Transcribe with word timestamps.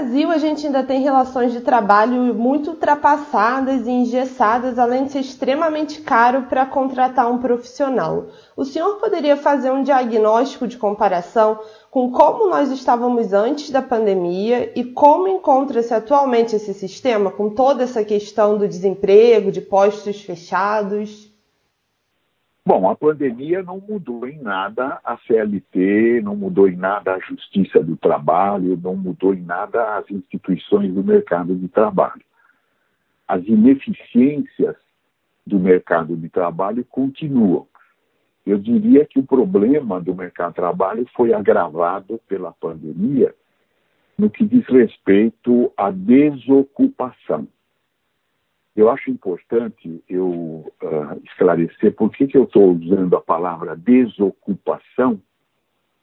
Brasil, 0.00 0.30
a 0.30 0.38
gente 0.38 0.64
ainda 0.64 0.82
tem 0.82 1.02
relações 1.02 1.52
de 1.52 1.60
trabalho 1.60 2.34
muito 2.34 2.70
ultrapassadas 2.70 3.86
e 3.86 3.90
engessadas, 3.90 4.78
além 4.78 5.04
de 5.04 5.12
ser 5.12 5.20
extremamente 5.20 6.00
caro 6.00 6.44
para 6.48 6.64
contratar 6.64 7.30
um 7.30 7.36
profissional. 7.36 8.28
O 8.56 8.64
senhor 8.64 8.96
poderia 8.96 9.36
fazer 9.36 9.70
um 9.70 9.82
diagnóstico 9.82 10.66
de 10.66 10.78
comparação 10.78 11.58
com 11.90 12.10
como 12.10 12.48
nós 12.48 12.70
estávamos 12.70 13.34
antes 13.34 13.68
da 13.68 13.82
pandemia 13.82 14.72
e 14.74 14.84
como 14.84 15.28
encontra-se 15.28 15.92
atualmente 15.92 16.56
esse 16.56 16.72
sistema, 16.72 17.30
com 17.30 17.50
toda 17.50 17.82
essa 17.82 18.02
questão 18.02 18.56
do 18.56 18.66
desemprego, 18.66 19.52
de 19.52 19.60
postos 19.60 20.22
fechados? 20.22 21.29
Bom, 22.72 22.88
a 22.88 22.94
pandemia 22.94 23.64
não 23.64 23.80
mudou 23.80 24.28
em 24.28 24.38
nada 24.38 25.00
a 25.04 25.18
CLT, 25.26 26.20
não 26.22 26.36
mudou 26.36 26.68
em 26.68 26.76
nada 26.76 27.16
a 27.16 27.18
Justiça 27.18 27.82
do 27.82 27.96
Trabalho, 27.96 28.78
não 28.80 28.94
mudou 28.94 29.34
em 29.34 29.42
nada 29.42 29.96
as 29.96 30.08
instituições 30.08 30.94
do 30.94 31.02
mercado 31.02 31.56
de 31.56 31.66
trabalho. 31.66 32.22
As 33.26 33.44
ineficiências 33.44 34.76
do 35.44 35.58
mercado 35.58 36.16
de 36.16 36.28
trabalho 36.28 36.86
continuam. 36.88 37.66
Eu 38.46 38.56
diria 38.56 39.04
que 39.04 39.18
o 39.18 39.26
problema 39.26 40.00
do 40.00 40.14
mercado 40.14 40.50
de 40.50 40.54
trabalho 40.54 41.08
foi 41.16 41.32
agravado 41.32 42.20
pela 42.28 42.52
pandemia 42.52 43.34
no 44.16 44.30
que 44.30 44.44
diz 44.44 44.64
respeito 44.68 45.72
à 45.76 45.90
desocupação. 45.90 47.48
Eu 48.74 48.88
acho 48.88 49.10
importante 49.10 50.02
eu 50.08 50.28
uh, 50.28 51.20
esclarecer 51.24 51.94
por 51.94 52.10
que, 52.10 52.26
que 52.26 52.36
eu 52.36 52.44
estou 52.44 52.72
usando 52.72 53.16
a 53.16 53.20
palavra 53.20 53.76
desocupação 53.76 55.20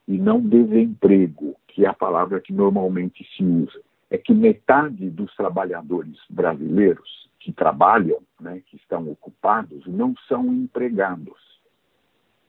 e 0.07 0.17
não 0.17 0.41
desemprego, 0.41 1.55
que 1.67 1.85
é 1.85 1.89
a 1.89 1.93
palavra 1.93 2.39
que 2.39 2.53
normalmente 2.53 3.25
se 3.35 3.43
usa. 3.43 3.81
É 4.09 4.17
que 4.17 4.33
metade 4.33 5.09
dos 5.09 5.33
trabalhadores 5.35 6.17
brasileiros 6.29 7.29
que 7.39 7.51
trabalham, 7.51 8.19
né, 8.39 8.61
que 8.65 8.77
estão 8.77 9.09
ocupados, 9.09 9.85
não 9.85 10.13
são 10.27 10.45
empregados. 10.45 11.59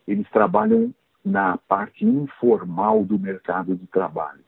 Eles 0.07 0.29
trabalham 0.31 0.95
na 1.25 1.59
parte 1.59 2.05
informal 2.05 3.05
do 3.05 3.19
mercado 3.19 3.77
de 3.77 3.87
trabalho. 3.87 4.45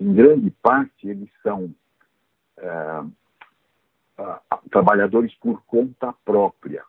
Em 0.00 0.12
grande 0.12 0.50
parte, 0.62 1.08
eles 1.08 1.28
são 1.42 1.74
uh, 2.58 3.12
trabalhadores 4.70 5.34
por 5.36 5.62
conta 5.64 6.12
própria, 6.24 6.84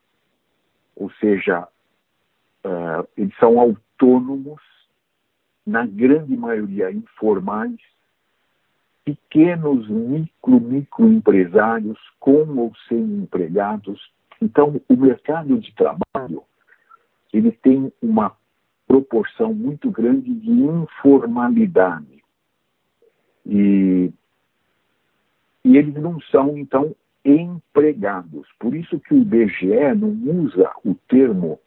ou 0.95 1.11
seja, 1.13 1.67
uh, 2.63 3.07
eles 3.17 3.35
são 3.37 3.59
autônomos, 3.59 4.61
na 5.65 5.85
grande 5.85 6.37
maioria 6.37 6.91
informais, 6.91 7.79
pequenos 9.03 9.89
micro, 9.89 10.59
microempresários 10.59 11.99
com 12.19 12.45
ou 12.57 12.71
sem 12.87 12.99
empregados. 12.99 14.11
Então, 14.41 14.79
o 14.87 14.95
mercado 14.95 15.59
de 15.59 15.73
trabalho 15.73 16.43
ele 17.33 17.51
tem 17.51 17.91
uma 18.01 18.35
proporção 18.87 19.53
muito 19.53 19.89
grande 19.91 20.33
de 20.33 20.49
informalidade. 20.49 22.23
E, 23.45 24.11
e 25.63 25.77
eles 25.77 25.95
não 25.95 26.19
são, 26.21 26.57
então, 26.57 26.95
empregados. 27.25 28.47
Por 28.59 28.75
isso 28.75 28.99
que 28.99 29.13
o 29.13 29.17
IBGE 29.17 29.95
não 29.95 30.43
usa 30.43 30.71
o 30.85 30.93
termo 31.09 31.59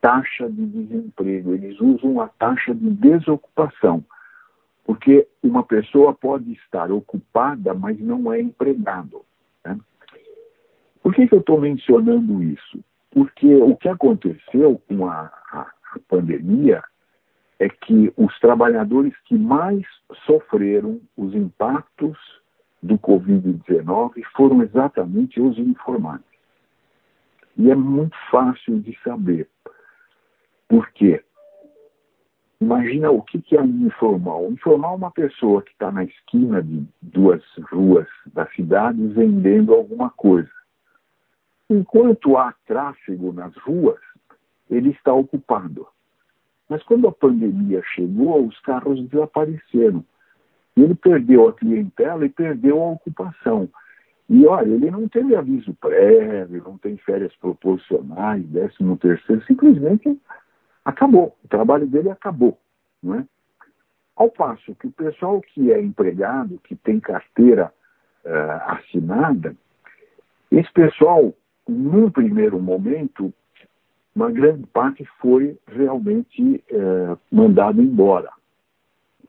taxa 0.00 0.50
de 0.50 0.66
desemprego, 0.66 1.54
eles 1.54 1.78
usam 1.80 2.20
a 2.20 2.28
taxa 2.28 2.74
de 2.74 2.90
desocupação, 2.90 4.04
porque 4.84 5.28
uma 5.42 5.62
pessoa 5.62 6.14
pode 6.14 6.52
estar 6.52 6.90
ocupada, 6.90 7.74
mas 7.74 8.00
não 8.00 8.32
é 8.32 8.40
empregado. 8.40 9.22
Né? 9.64 9.78
Por 11.02 11.14
que, 11.14 11.28
que 11.28 11.34
eu 11.34 11.40
estou 11.40 11.60
mencionando 11.60 12.42
isso? 12.42 12.82
Porque 13.10 13.54
o 13.56 13.76
que 13.76 13.88
aconteceu 13.88 14.80
com 14.88 15.06
a, 15.06 15.30
a, 15.52 15.70
a 15.94 15.98
pandemia 16.08 16.82
é 17.58 17.68
que 17.68 18.12
os 18.16 18.38
trabalhadores 18.40 19.14
que 19.26 19.36
mais 19.36 19.84
sofreram 20.24 20.98
os 21.16 21.34
impactos 21.34 22.16
do 22.82 22.98
Covid-19 22.98 24.22
foram 24.36 24.62
exatamente 24.62 25.40
os 25.40 25.58
informais. 25.58 26.22
E 27.56 27.70
é 27.70 27.74
muito 27.74 28.16
fácil 28.30 28.80
de 28.80 28.96
saber. 29.02 29.48
Por 30.68 30.88
quê? 30.92 31.22
Imagina 32.60 33.10
o 33.10 33.22
que 33.22 33.42
é 33.56 33.60
um 33.60 33.86
informal. 33.86 34.46
Um 34.46 34.52
informal 34.52 34.94
é 34.94 34.96
uma 34.96 35.10
pessoa 35.10 35.62
que 35.62 35.70
está 35.72 35.90
na 35.90 36.04
esquina 36.04 36.62
de 36.62 36.86
duas 37.00 37.42
ruas 37.70 38.06
da 38.26 38.46
cidade 38.50 39.06
vendendo 39.08 39.74
alguma 39.74 40.10
coisa. 40.10 40.50
Enquanto 41.68 42.36
há 42.36 42.54
tráfego 42.66 43.32
nas 43.32 43.56
ruas, 43.58 44.00
ele 44.68 44.90
está 44.90 45.12
ocupado. 45.12 45.86
Mas 46.68 46.82
quando 46.82 47.08
a 47.08 47.12
pandemia 47.12 47.82
chegou, 47.94 48.46
os 48.46 48.58
carros 48.60 49.02
desapareceram. 49.08 50.04
Ele 50.76 50.94
perdeu 50.94 51.48
a 51.48 51.52
clientela 51.52 52.24
e 52.24 52.28
perdeu 52.28 52.80
a 52.82 52.92
ocupação. 52.92 53.68
E 54.28 54.46
olha, 54.46 54.72
ele 54.72 54.90
não 54.90 55.08
teve 55.08 55.34
aviso 55.34 55.74
prévio, 55.74 56.62
não 56.64 56.78
tem 56.78 56.96
férias 56.98 57.34
proporcionais, 57.36 58.46
décimo 58.46 58.96
terceiro, 58.96 59.42
simplesmente 59.44 60.16
acabou. 60.84 61.36
O 61.44 61.48
trabalho 61.48 61.86
dele 61.86 62.10
acabou. 62.10 62.56
Não 63.02 63.16
é? 63.16 63.26
Ao 64.14 64.30
passo 64.30 64.74
que 64.76 64.86
o 64.86 64.92
pessoal 64.92 65.40
que 65.40 65.72
é 65.72 65.82
empregado, 65.82 66.60
que 66.62 66.76
tem 66.76 67.00
carteira 67.00 67.72
uh, 68.24 68.72
assinada, 68.72 69.56
esse 70.50 70.70
pessoal, 70.72 71.34
num 71.66 72.10
primeiro 72.10 72.60
momento, 72.60 73.32
uma 74.14 74.30
grande 74.30 74.66
parte 74.68 75.04
foi 75.20 75.58
realmente 75.66 76.62
uh, 76.70 77.18
mandado 77.32 77.80
embora 77.80 78.30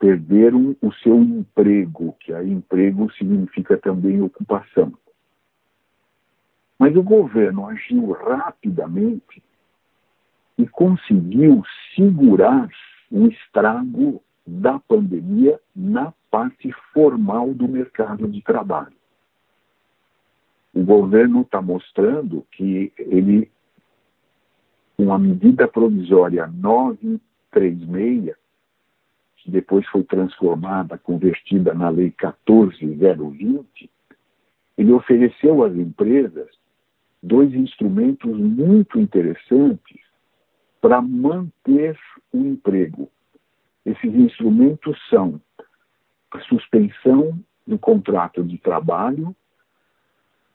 perderam 0.01 0.75
o 0.81 0.91
seu 0.93 1.15
emprego, 1.21 2.17
que 2.19 2.33
aí 2.33 2.49
emprego 2.49 3.13
significa 3.13 3.77
também 3.77 4.19
ocupação. 4.19 4.91
Mas 6.79 6.95
o 6.95 7.03
governo 7.03 7.67
agiu 7.67 8.11
rapidamente 8.13 9.43
e 10.57 10.67
conseguiu 10.67 11.61
segurar 11.95 12.67
o 13.11 13.27
estrago 13.27 14.23
da 14.45 14.79
pandemia 14.79 15.59
na 15.75 16.11
parte 16.31 16.73
formal 16.91 17.53
do 17.53 17.67
mercado 17.67 18.27
de 18.27 18.41
trabalho. 18.41 18.97
O 20.73 20.83
governo 20.83 21.41
está 21.41 21.61
mostrando 21.61 22.43
que 22.53 22.91
ele, 22.97 23.51
com 24.97 25.13
a 25.13 25.19
medida 25.19 25.67
provisória 25.67 26.47
936, 26.47 28.40
que 29.41 29.51
depois 29.51 29.85
foi 29.87 30.03
transformada, 30.03 30.97
convertida 30.97 31.73
na 31.73 31.89
Lei 31.89 32.11
14020, 32.11 33.89
ele 34.77 34.91
ofereceu 34.93 35.63
às 35.63 35.75
empresas 35.75 36.49
dois 37.21 37.53
instrumentos 37.53 38.35
muito 38.37 38.99
interessantes 38.99 39.99
para 40.79 41.01
manter 41.01 41.97
o 42.33 42.37
emprego. 42.37 43.09
Esses 43.85 44.13
instrumentos 44.13 44.97
são 45.09 45.39
a 46.31 46.39
suspensão 46.41 47.39
do 47.65 47.77
contrato 47.77 48.43
de 48.43 48.57
trabalho 48.57 49.35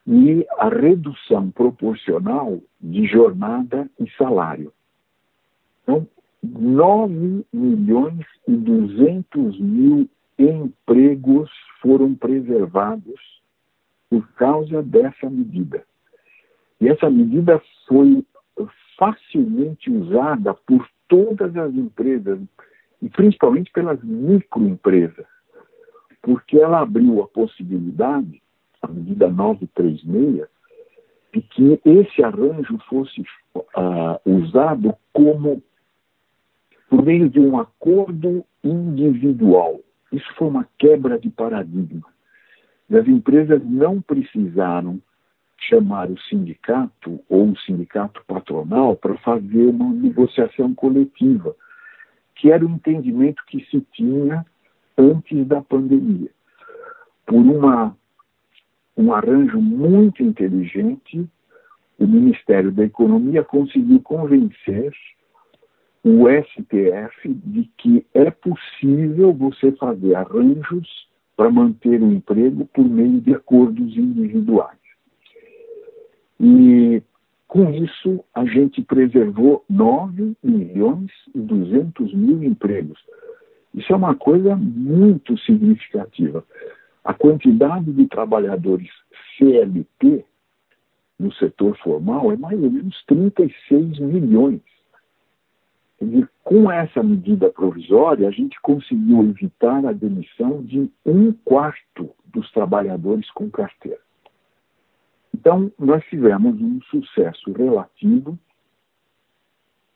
e 0.07 0.47
a 0.59 0.69
redução 0.69 1.51
proporcional 1.51 2.61
de 2.81 3.07
jornada 3.07 3.91
e 3.99 4.09
salário. 4.13 4.73
Então, 5.83 6.07
9 6.47 7.45
milhões 7.53 8.25
e 8.47 8.53
200 8.53 9.59
mil 9.61 10.09
empregos 10.39 11.51
foram 11.81 12.15
preservados 12.15 13.21
por 14.09 14.27
causa 14.33 14.83
dessa 14.83 15.29
medida. 15.29 15.85
E 16.81 16.89
essa 16.89 17.11
medida 17.11 17.61
foi 17.89 18.25
facilmente 18.99 19.91
usada 19.91 20.55
por 20.55 20.89
todas 21.09 21.57
as 21.57 21.75
empresas, 21.75 22.41
e 23.01 23.09
principalmente 23.09 23.71
pelas 23.73 24.03
microempresas, 24.03 25.27
porque 26.23 26.59
ela 26.59 26.81
abriu 26.81 27.23
a 27.23 27.29
possibilidade, 27.29 28.43
a 28.83 28.89
medida 28.89 29.29
936, 29.29 30.47
de 31.33 31.43
que 31.43 31.81
esse 31.85 32.23
arranjo 32.23 32.79
fosse 32.89 33.21
uh, 33.55 34.19
usado 34.25 34.95
como 35.13 35.63
por 36.89 37.05
meio 37.05 37.29
de 37.29 37.41
um 37.41 37.59
acordo 37.59 38.45
individual. 38.63 39.81
Isso 40.13 40.27
foi 40.37 40.49
uma 40.49 40.69
quebra 40.79 41.19
de 41.19 41.31
paradigma. 41.31 42.07
As 42.91 43.07
empresas 43.07 43.61
não 43.65 44.01
precisaram 44.01 45.01
chamar 45.59 46.11
o 46.11 46.21
sindicato 46.23 47.21
ou 47.29 47.51
o 47.51 47.59
sindicato 47.59 48.23
patronal 48.27 48.95
para 48.95 49.17
fazer 49.19 49.67
uma 49.67 49.93
negociação 49.93 50.75
coletiva, 50.75 51.57
que 52.37 52.51
era 52.53 52.65
o 52.65 52.71
entendimento 52.71 53.43
que 53.47 53.65
se 53.67 53.81
tinha 53.93 54.45
antes 54.97 55.47
da 55.47 55.61
pandemia. 55.61 56.31
por 57.27 57.41
uma, 57.41 57.97
um 58.97 59.13
arranjo 59.13 59.61
muito 59.61 60.23
inteligente, 60.23 61.29
o 61.99 62.07
Ministério 62.07 62.71
da 62.71 62.85
Economia 62.85 63.43
conseguiu 63.43 64.01
convencer 64.01 64.93
o 66.07 66.29
STF 66.29 67.35
de 67.35 67.69
que 67.77 68.07
é 68.15 68.31
possível 68.31 69.33
você 69.33 69.73
fazer 69.73 70.15
arranjos 70.15 70.89
para 71.37 71.51
manter 71.51 72.01
o 72.01 72.13
emprego 72.13 72.65
por 72.67 72.85
meio 72.85 73.21
de 73.21 73.35
acordos 73.35 73.97
individuais. 73.97 74.79
E 76.39 77.03
com 77.49 77.69
isso, 77.71 78.25
a 78.33 78.45
gente 78.45 78.83
preservou 78.83 79.65
9 79.69 80.37
milhões 80.45 81.11
e 81.35 81.41
200 81.41 82.15
mil 82.15 82.41
empregos. 82.45 83.01
Isso 83.75 83.93
é 83.93 83.97
uma 83.97 84.15
coisa 84.15 84.55
muito 84.55 85.37
significativa. 85.39 86.45
A 87.03 87.15
quantidade 87.15 87.93
de 87.93 88.07
trabalhadores 88.07 88.91
CLT 89.37 90.25
no 91.19 91.33
setor 91.33 91.77
formal 91.79 92.31
é 92.31 92.37
mais 92.37 92.63
ou 92.63 92.71
menos 92.71 93.05
36 93.07 93.99
milhões. 93.99 94.61
Dizer, 96.01 96.29
com 96.45 96.71
essa 96.71 97.03
medida 97.03 97.51
provisória, 97.51 98.29
a 98.29 98.31
gente 98.31 98.61
conseguiu 98.61 99.23
evitar 99.23 99.85
a 99.87 99.93
demissão 99.93 100.63
de 100.63 100.91
um 101.05 101.33
quarto 101.33 102.11
dos 102.27 102.51
trabalhadores 102.53 103.31
com 103.31 103.51
carteira. 103.51 104.01
Então, 105.35 105.73
nós 105.79 106.05
tivemos 106.05 106.61
um 106.61 106.81
sucesso 106.83 107.53
relativo 107.53 108.39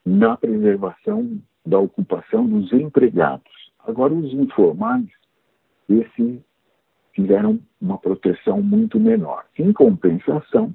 na 0.04 0.36
preservação 0.36 1.38
da 1.64 1.78
ocupação 1.78 2.46
dos 2.46 2.72
empregados. 2.72 3.52
Agora, 3.86 4.14
os 4.14 4.32
informais, 4.32 5.08
esses 5.88 6.40
tiveram 7.12 7.60
uma 7.80 7.98
proteção 7.98 8.62
muito 8.62 8.98
menor. 8.98 9.44
Em 9.58 9.72
compensação, 9.72 10.74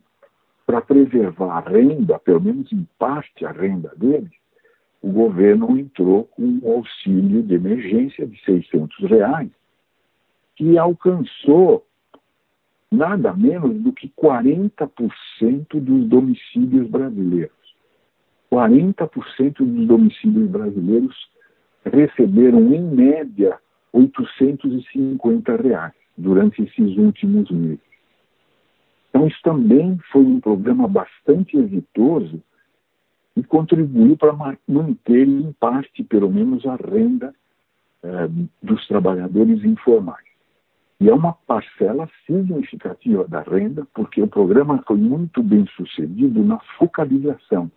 para 0.65 0.81
preservar 0.81 1.57
a 1.57 1.69
renda, 1.69 2.19
pelo 2.19 2.41
menos 2.41 2.71
em 2.71 2.87
parte 2.97 3.45
a 3.45 3.51
renda 3.51 3.93
deles, 3.95 4.31
o 5.05 5.11
governo 5.11 5.77
entrou 5.77 6.23
com 6.23 6.41
um 6.41 6.61
auxílio 6.67 7.43
de 7.43 7.53
emergência 7.53 8.25
de 8.25 8.43
600 8.43 9.07
reais, 9.07 9.51
que 10.55 10.79
alcançou 10.79 11.85
nada 12.91 13.31
menos 13.31 13.79
do 13.83 13.93
que 13.93 14.11
40% 14.19 15.79
dos 15.79 16.09
domicílios 16.09 16.89
brasileiros. 16.89 17.53
40% 18.51 19.57
dos 19.59 19.87
domicílios 19.87 20.49
brasileiros 20.49 21.15
receberam, 21.85 22.73
em 22.73 22.81
média, 22.81 23.59
850 23.93 25.55
reais 25.55 25.93
durante 26.17 26.63
esses 26.63 26.97
últimos 26.97 27.51
meses. 27.51 27.79
Então, 29.09 29.27
isso 29.27 29.39
também 29.43 29.99
foi 30.11 30.23
um 30.23 30.39
programa 30.39 30.87
bastante 30.87 31.55
exitoso 31.57 32.41
e 33.35 33.43
contribuiu 33.43 34.15
para 34.17 34.33
manter, 34.67 35.27
em 35.27 35.51
parte, 35.53 36.03
pelo 36.03 36.29
menos, 36.29 36.65
a 36.65 36.75
renda 36.75 37.33
eh, 38.03 38.29
dos 38.63 38.87
trabalhadores 38.87 39.63
informais. 39.63 40.25
E 40.99 41.09
é 41.09 41.13
uma 41.13 41.33
parcela 41.33 42.09
significativa 42.25 43.27
da 43.27 43.41
renda, 43.41 43.85
porque 43.93 44.21
o 44.21 44.27
programa 44.27 44.81
foi 44.87 44.97
muito 44.97 45.43
bem 45.43 45.65
sucedido 45.75 46.41
na 46.43 46.59
focalização. 46.77 47.69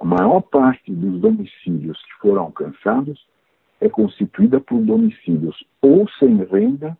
A 0.00 0.04
maior 0.04 0.42
parte 0.42 0.92
dos 0.92 1.20
domicílios 1.20 1.98
que 2.02 2.12
foram 2.20 2.42
alcançados 2.42 3.26
é 3.80 3.88
constituída 3.88 4.60
por 4.60 4.80
domicílios 4.82 5.64
ou 5.80 6.06
sem 6.18 6.44
renda 6.44 6.96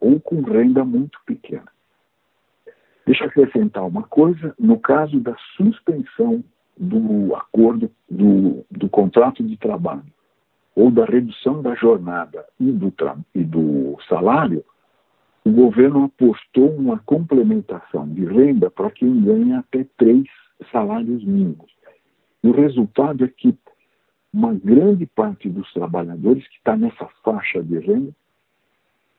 ou 0.00 0.18
com 0.20 0.40
renda 0.40 0.84
muito 0.84 1.18
pequena. 1.24 1.70
Deixa 3.06 3.24
eu 3.24 3.28
acrescentar 3.28 3.86
uma 3.86 4.02
coisa: 4.02 4.54
no 4.58 4.78
caso 4.80 5.20
da 5.20 5.36
suspensão 5.56 6.42
do 6.80 7.36
acordo, 7.36 7.90
do, 8.08 8.64
do 8.70 8.88
contrato 8.88 9.44
de 9.44 9.54
trabalho, 9.58 10.02
ou 10.74 10.90
da 10.90 11.04
redução 11.04 11.60
da 11.60 11.74
jornada 11.74 12.46
e 12.58 12.72
do, 12.72 12.90
e 13.34 13.44
do 13.44 13.98
salário, 14.08 14.64
o 15.44 15.50
governo 15.50 16.04
apostou 16.04 16.74
uma 16.74 16.98
complementação 17.00 18.08
de 18.08 18.24
renda 18.24 18.70
para 18.70 18.90
quem 18.90 19.22
ganha 19.22 19.58
até 19.58 19.84
três 19.98 20.24
salários 20.72 21.22
mínimos. 21.22 21.70
O 22.42 22.50
resultado 22.52 23.24
é 23.24 23.28
que 23.28 23.54
uma 24.32 24.54
grande 24.54 25.04
parte 25.04 25.50
dos 25.50 25.70
trabalhadores 25.74 26.46
que 26.48 26.56
está 26.56 26.76
nessa 26.76 27.06
faixa 27.22 27.62
de 27.62 27.78
renda 27.78 28.12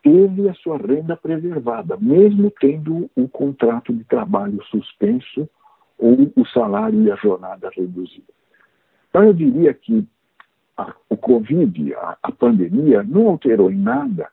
teve 0.02 0.50
a 0.50 0.54
sua 0.56 0.78
renda 0.78 1.16
preservada, 1.16 1.96
mesmo 1.98 2.52
tendo 2.60 3.08
o 3.16 3.28
contrato 3.28 3.94
de 3.94 4.04
trabalho 4.06 4.64
suspenso 4.64 5.48
ou 6.02 6.34
o 6.36 6.46
salário 6.48 7.00
e 7.04 7.12
a 7.12 7.16
jornada 7.16 7.70
reduzida. 7.70 8.34
Então, 9.08 9.24
eu 9.24 9.34
diria 9.34 9.72
que 9.74 10.06
a, 10.76 10.94
o 11.08 11.16
Covid, 11.16 11.94
a, 11.94 12.18
a 12.24 12.32
pandemia, 12.32 13.04
não 13.04 13.28
alterou 13.28 13.72
em 13.72 13.78
nada 13.78 14.30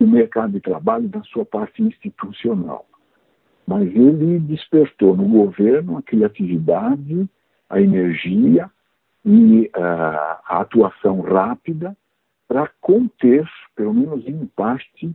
o 0.00 0.06
mercado 0.06 0.52
de 0.52 0.60
trabalho 0.60 1.08
na 1.14 1.22
sua 1.22 1.44
parte 1.46 1.82
institucional. 1.82 2.86
Mas 3.66 3.82
ele 3.82 4.40
despertou 4.40 5.16
no 5.16 5.28
governo 5.28 5.96
a 5.96 6.02
criatividade, 6.02 7.28
a 7.70 7.80
energia 7.80 8.70
e 9.24 9.70
uh, 9.76 10.40
a 10.44 10.60
atuação 10.60 11.20
rápida 11.20 11.96
para 12.48 12.70
conter, 12.80 13.48
pelo 13.74 13.94
menos 13.94 14.26
em 14.26 14.46
parte, 14.46 15.14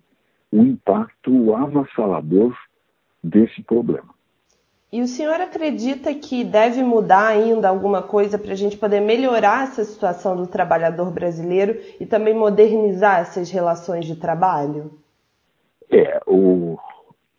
o 0.51 0.63
impacto 0.63 1.53
avassalador 1.55 2.57
desse 3.23 3.61
problema. 3.63 4.20
E 4.91 5.01
o 5.01 5.07
senhor 5.07 5.39
acredita 5.39 6.13
que 6.13 6.43
deve 6.43 6.83
mudar 6.83 7.27
ainda 7.27 7.69
alguma 7.69 8.03
coisa 8.03 8.37
para 8.37 8.51
a 8.51 8.55
gente 8.55 8.77
poder 8.77 8.99
melhorar 8.99 9.63
essa 9.63 9.85
situação 9.85 10.35
do 10.35 10.45
trabalhador 10.45 11.11
brasileiro 11.11 11.79
e 11.97 12.05
também 12.05 12.33
modernizar 12.33 13.21
essas 13.21 13.49
relações 13.49 14.05
de 14.05 14.17
trabalho? 14.17 14.91
É, 15.89 16.21
o, 16.27 16.77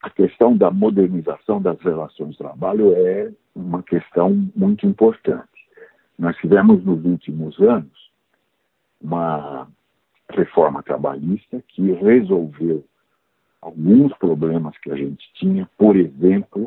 a 0.03 0.09
questão 0.09 0.57
da 0.57 0.71
modernização 0.71 1.61
das 1.61 1.79
relações 1.81 2.31
de 2.31 2.39
trabalho 2.39 2.95
é 2.95 3.31
uma 3.55 3.83
questão 3.83 4.31
muito 4.57 4.87
importante. 4.87 5.47
Nós 6.19 6.35
tivemos 6.39 6.83
nos 6.83 7.05
últimos 7.05 7.61
anos 7.61 8.11
uma 8.99 9.69
reforma 10.31 10.83
trabalhista 10.83 11.63
que 11.69 11.93
resolveu 11.93 12.83
alguns 13.61 14.11
problemas 14.17 14.77
que 14.79 14.91
a 14.91 14.97
gente 14.97 15.23
tinha, 15.35 15.69
por 15.77 15.97
exemplo, 15.97 16.67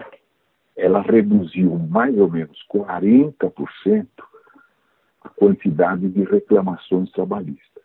ela 0.75 1.01
reduziu 1.01 1.77
mais 1.77 2.17
ou 2.17 2.29
menos 2.29 2.57
40% 2.73 4.07
a 5.23 5.29
quantidade 5.29 6.09
de 6.09 6.23
reclamações 6.23 7.11
trabalhistas. 7.11 7.83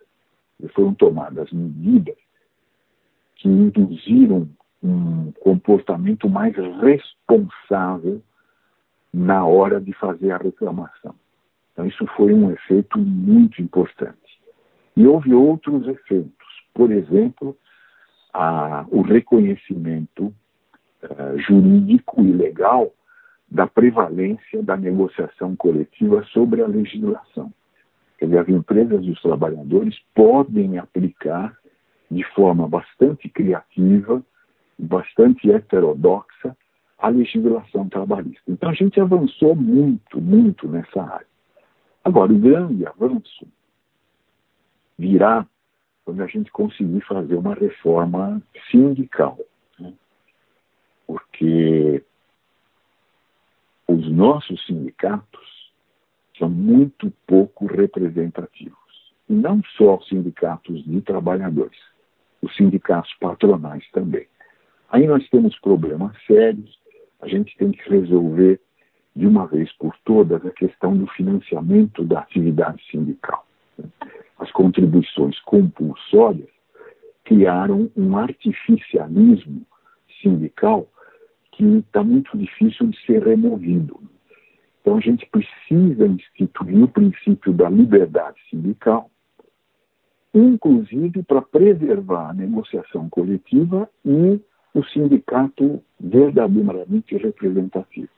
E 0.58 0.68
foram 0.68 0.94
tomadas 0.94 1.50
medidas 1.52 2.16
que 3.36 3.48
induziram 3.48 4.48
um 4.82 5.32
comportamento 5.40 6.28
mais 6.28 6.54
responsável 6.56 8.22
na 9.12 9.44
hora 9.44 9.80
de 9.80 9.92
fazer 9.94 10.32
a 10.32 10.36
reclamação. 10.36 11.14
Então, 11.72 11.86
isso 11.86 12.06
foi 12.16 12.32
um 12.34 12.50
efeito 12.50 12.98
muito 12.98 13.62
importante. 13.62 14.18
E 14.96 15.06
houve 15.06 15.32
outros 15.32 15.86
efeitos. 15.86 16.46
Por 16.74 16.90
exemplo, 16.90 17.56
a, 18.32 18.84
o 18.90 19.02
reconhecimento 19.02 20.34
uh, 21.04 21.38
jurídico 21.38 22.22
e 22.22 22.32
legal 22.32 22.92
da 23.50 23.66
prevalência 23.66 24.62
da 24.62 24.76
negociação 24.76 25.56
coletiva 25.56 26.22
sobre 26.32 26.62
a 26.62 26.66
legislação. 26.66 27.52
Quer 28.18 28.26
dizer, 28.26 28.38
as 28.38 28.48
empresas 28.48 29.04
e 29.04 29.10
os 29.10 29.20
trabalhadores 29.20 29.98
podem 30.14 30.78
aplicar 30.78 31.56
de 32.10 32.22
forma 32.34 32.68
bastante 32.68 33.28
criativa, 33.28 34.22
bastante 34.78 35.50
heterodoxa, 35.50 36.56
a 36.98 37.08
legislação 37.08 37.88
trabalhista. 37.88 38.42
Então 38.46 38.68
a 38.68 38.74
gente 38.74 39.00
avançou 39.00 39.56
muito, 39.56 40.20
muito 40.20 40.68
nessa 40.68 41.02
área. 41.02 41.26
Agora, 42.04 42.32
o 42.32 42.38
grande 42.38 42.86
avanço 42.86 43.46
virá 44.98 45.46
quando 46.04 46.22
a 46.22 46.26
gente 46.26 46.50
conseguir 46.50 47.00
fazer 47.02 47.36
uma 47.36 47.54
reforma 47.54 48.42
sindical 48.70 49.38
porque 51.10 52.04
os 53.88 54.08
nossos 54.12 54.64
sindicatos 54.64 55.72
são 56.38 56.48
muito 56.48 57.12
pouco 57.26 57.66
representativos. 57.66 58.78
E 59.28 59.32
não 59.32 59.60
só 59.76 59.96
os 59.96 60.06
sindicatos 60.06 60.84
de 60.84 61.00
trabalhadores, 61.00 61.78
os 62.40 62.54
sindicatos 62.54 63.12
patronais 63.14 63.84
também. 63.90 64.28
Aí 64.90 65.04
nós 65.08 65.28
temos 65.30 65.58
problemas 65.58 66.16
sérios, 66.26 66.78
a 67.20 67.26
gente 67.26 67.56
tem 67.58 67.72
que 67.72 67.90
resolver 67.90 68.60
de 69.16 69.26
uma 69.26 69.48
vez 69.48 69.72
por 69.78 69.96
todas 70.04 70.46
a 70.46 70.50
questão 70.50 70.96
do 70.96 71.08
financiamento 71.08 72.04
da 72.04 72.20
atividade 72.20 72.80
sindical. 72.88 73.44
As 74.38 74.52
contribuições 74.52 75.40
compulsórias 75.40 76.50
criaram 77.24 77.90
um 77.96 78.16
artificialismo 78.16 79.66
sindical 80.22 80.88
que 81.60 81.86
está 81.86 82.02
muito 82.02 82.36
difícil 82.38 82.86
de 82.86 82.98
ser 83.04 83.22
removido. 83.22 84.00
Então 84.80 84.96
a 84.96 85.00
gente 85.00 85.26
precisa 85.26 86.06
instituir 86.06 86.82
o 86.82 86.88
princípio 86.88 87.52
da 87.52 87.68
liberdade 87.68 88.40
sindical, 88.48 89.10
inclusive 90.32 91.22
para 91.22 91.42
preservar 91.42 92.30
a 92.30 92.34
negociação 92.34 93.10
coletiva 93.10 93.90
e 94.06 94.40
o 94.72 94.82
sindicato 94.84 95.82
verdadeiramente 96.00 97.14
representativo. 97.18 98.08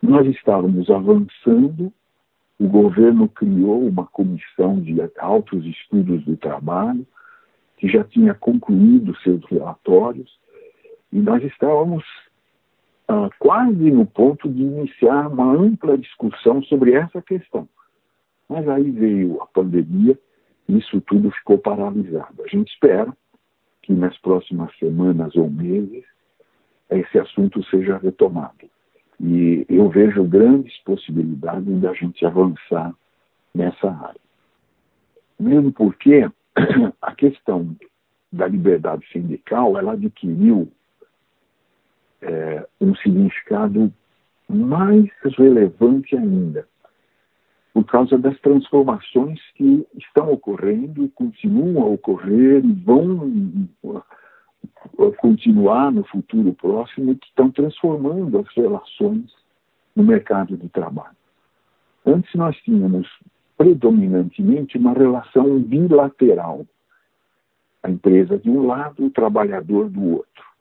Nós 0.00 0.24
estávamos 0.28 0.88
avançando, 0.90 1.92
o 2.56 2.68
governo 2.68 3.28
criou 3.28 3.84
uma 3.84 4.06
comissão 4.06 4.80
de 4.80 4.96
altos 5.18 5.64
estudos 5.64 6.24
do 6.24 6.36
trabalho, 6.36 7.04
que 7.78 7.88
já 7.88 8.04
tinha 8.04 8.32
concluído 8.32 9.16
seus 9.22 9.44
relatórios, 9.46 10.40
e 11.12 11.20
nós 11.20 11.42
estávamos 11.44 12.04
ah, 13.06 13.28
quase 13.38 13.90
no 13.90 14.06
ponto 14.06 14.48
de 14.48 14.62
iniciar 14.62 15.28
uma 15.28 15.52
ampla 15.52 15.98
discussão 15.98 16.62
sobre 16.62 16.94
essa 16.94 17.20
questão. 17.20 17.68
Mas 18.48 18.66
aí 18.68 18.90
veio 18.90 19.40
a 19.42 19.46
pandemia 19.46 20.18
e 20.68 20.78
isso 20.78 21.00
tudo 21.02 21.30
ficou 21.32 21.58
paralisado. 21.58 22.42
A 22.42 22.48
gente 22.48 22.72
espera 22.72 23.12
que 23.82 23.92
nas 23.92 24.16
próximas 24.18 24.74
semanas 24.78 25.34
ou 25.36 25.50
meses 25.50 26.04
esse 26.90 27.18
assunto 27.18 27.62
seja 27.64 27.98
retomado. 27.98 28.70
E 29.20 29.66
eu 29.68 29.88
vejo 29.88 30.24
grandes 30.24 30.76
possibilidades 30.82 31.80
da 31.80 31.92
gente 31.92 32.24
avançar 32.24 32.94
nessa 33.54 33.90
área. 33.90 34.20
Mesmo 35.38 35.72
porque 35.72 36.28
a 37.00 37.14
questão 37.14 37.76
da 38.32 38.46
liberdade 38.46 39.06
sindical 39.12 39.78
ela 39.78 39.92
adquiriu 39.92 40.70
é, 42.22 42.66
um 42.80 42.94
significado 42.96 43.92
mais 44.48 45.10
relevante 45.36 46.16
ainda, 46.16 46.66
por 47.72 47.84
causa 47.84 48.18
das 48.18 48.38
transformações 48.40 49.40
que 49.54 49.86
estão 49.96 50.30
ocorrendo, 50.30 51.08
continuam 51.14 51.82
a 51.82 51.86
ocorrer 51.86 52.64
e 52.64 52.72
vão 52.72 53.68
continuar 55.18 55.90
no 55.90 56.04
futuro 56.04 56.52
próximo, 56.54 57.16
que 57.16 57.26
estão 57.26 57.50
transformando 57.50 58.38
as 58.38 58.54
relações 58.54 59.32
no 59.96 60.04
mercado 60.04 60.56
de 60.56 60.68
trabalho. 60.68 61.16
Antes 62.04 62.34
nós 62.34 62.56
tínhamos 62.58 63.08
predominantemente 63.56 64.76
uma 64.76 64.92
relação 64.92 65.60
bilateral. 65.60 66.66
A 67.82 67.90
empresa 67.90 68.38
de 68.38 68.50
um 68.50 68.66
lado, 68.66 69.06
o 69.06 69.10
trabalhador 69.10 69.88
do 69.88 70.16
outro. 70.16 70.51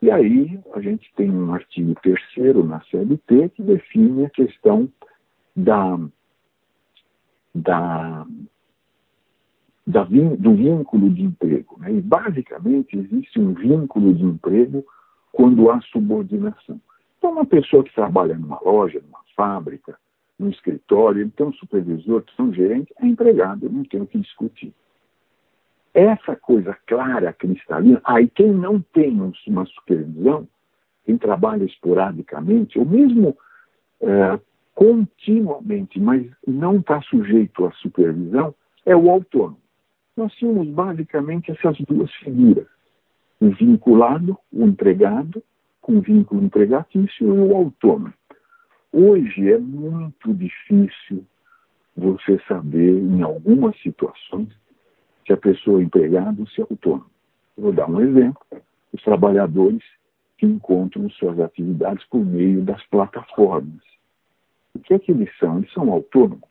E 0.00 0.10
aí 0.10 0.60
a 0.74 0.80
gente 0.80 1.12
tem 1.16 1.30
um 1.30 1.52
artigo 1.52 1.94
terceiro 2.00 2.64
na 2.64 2.80
CLT 2.82 3.50
que 3.50 3.62
define 3.62 4.26
a 4.26 4.30
questão 4.30 4.88
da, 5.56 5.98
da, 7.52 8.26
da 9.84 10.04
do 10.04 10.54
vínculo 10.54 11.10
de 11.10 11.22
emprego. 11.22 11.76
Né? 11.80 11.94
E 11.94 12.00
basicamente 12.00 12.96
existe 12.96 13.40
um 13.40 13.54
vínculo 13.54 14.14
de 14.14 14.24
emprego 14.24 14.84
quando 15.32 15.68
há 15.70 15.80
subordinação. 15.80 16.80
Então, 17.18 17.32
uma 17.32 17.44
pessoa 17.44 17.82
que 17.82 17.92
trabalha 17.92 18.36
numa 18.38 18.60
loja, 18.60 19.00
numa 19.00 19.20
fábrica, 19.34 19.98
num 20.38 20.48
escritório, 20.48 21.22
ele 21.22 21.30
tem 21.30 21.44
um 21.44 21.52
supervisor, 21.54 22.22
tem 22.22 22.46
um 22.46 22.54
gerente, 22.54 22.94
é 23.00 23.06
empregado, 23.06 23.68
não 23.68 23.82
tem 23.82 24.00
o 24.00 24.06
que 24.06 24.18
discutir 24.18 24.72
essa 25.94 26.36
coisa 26.36 26.76
clara, 26.86 27.32
cristalina, 27.32 28.00
aí 28.04 28.28
quem 28.28 28.52
não 28.52 28.80
tem 28.80 29.18
uma 29.46 29.66
supervisão, 29.66 30.46
quem 31.04 31.16
trabalha 31.16 31.64
esporadicamente, 31.64 32.78
ou 32.78 32.84
mesmo 32.84 33.36
é, 34.00 34.38
continuamente, 34.74 35.98
mas 35.98 36.26
não 36.46 36.76
está 36.76 37.00
sujeito 37.02 37.64
à 37.64 37.72
supervisão, 37.72 38.54
é 38.84 38.94
o 38.94 39.10
autônomo. 39.10 39.58
Nós 40.16 40.32
tínhamos 40.34 40.68
basicamente 40.68 41.50
essas 41.50 41.78
duas 41.80 42.12
figuras: 42.16 42.66
o 43.40 43.50
vinculado, 43.50 44.36
o 44.52 44.64
empregado, 44.64 45.42
com 45.80 46.00
vínculo 46.00 46.44
empregatício, 46.44 47.26
e 47.26 47.30
o 47.30 47.56
autônomo. 47.56 48.12
Hoje 48.92 49.52
é 49.52 49.58
muito 49.58 50.32
difícil 50.34 51.24
você 51.96 52.40
saber, 52.46 52.98
em 52.98 53.22
algumas 53.22 53.76
situações, 53.80 54.48
se 55.28 55.32
a 55.34 55.36
pessoa 55.36 55.80
é 55.80 55.84
empregada 55.84 56.40
ou 56.40 56.46
se 56.48 56.60
é 56.60 56.64
autônomo. 56.68 57.10
Vou 57.56 57.70
dar 57.70 57.88
um 57.88 58.00
exemplo. 58.00 58.40
Os 58.92 59.02
trabalhadores 59.02 59.84
que 60.38 60.46
encontram 60.46 61.08
suas 61.10 61.38
atividades 61.38 62.04
por 62.06 62.24
meio 62.24 62.62
das 62.62 62.82
plataformas. 62.86 63.82
O 64.74 64.78
que 64.78 64.94
é 64.94 64.98
que 64.98 65.12
eles 65.12 65.30
são? 65.38 65.58
Eles 65.58 65.72
são 65.72 65.92
autônomos. 65.92 66.48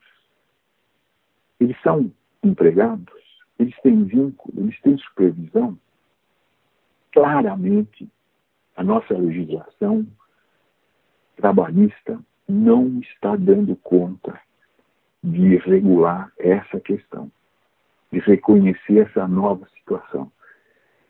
Eles 1.59 1.75
são 1.81 2.11
empregados. 2.43 3.13
Eles 3.57 3.75
têm 3.81 4.03
vínculo, 4.03 4.53
eles 4.59 4.79
têm 4.81 4.95
supervisão. 4.99 5.75
Claramente, 7.11 8.07
a 8.75 8.83
nossa 8.83 9.17
legislação 9.17 10.05
trabalhista 11.35 12.19
não 12.47 12.99
está 12.99 13.35
dando 13.35 13.75
conta 13.77 14.39
de 15.23 15.57
regular 15.57 16.31
essa 16.37 16.79
questão 16.79 17.31
de 18.11 18.19
reconhecer 18.19 18.99
essa 18.99 19.27
nova 19.27 19.67
situação. 19.77 20.31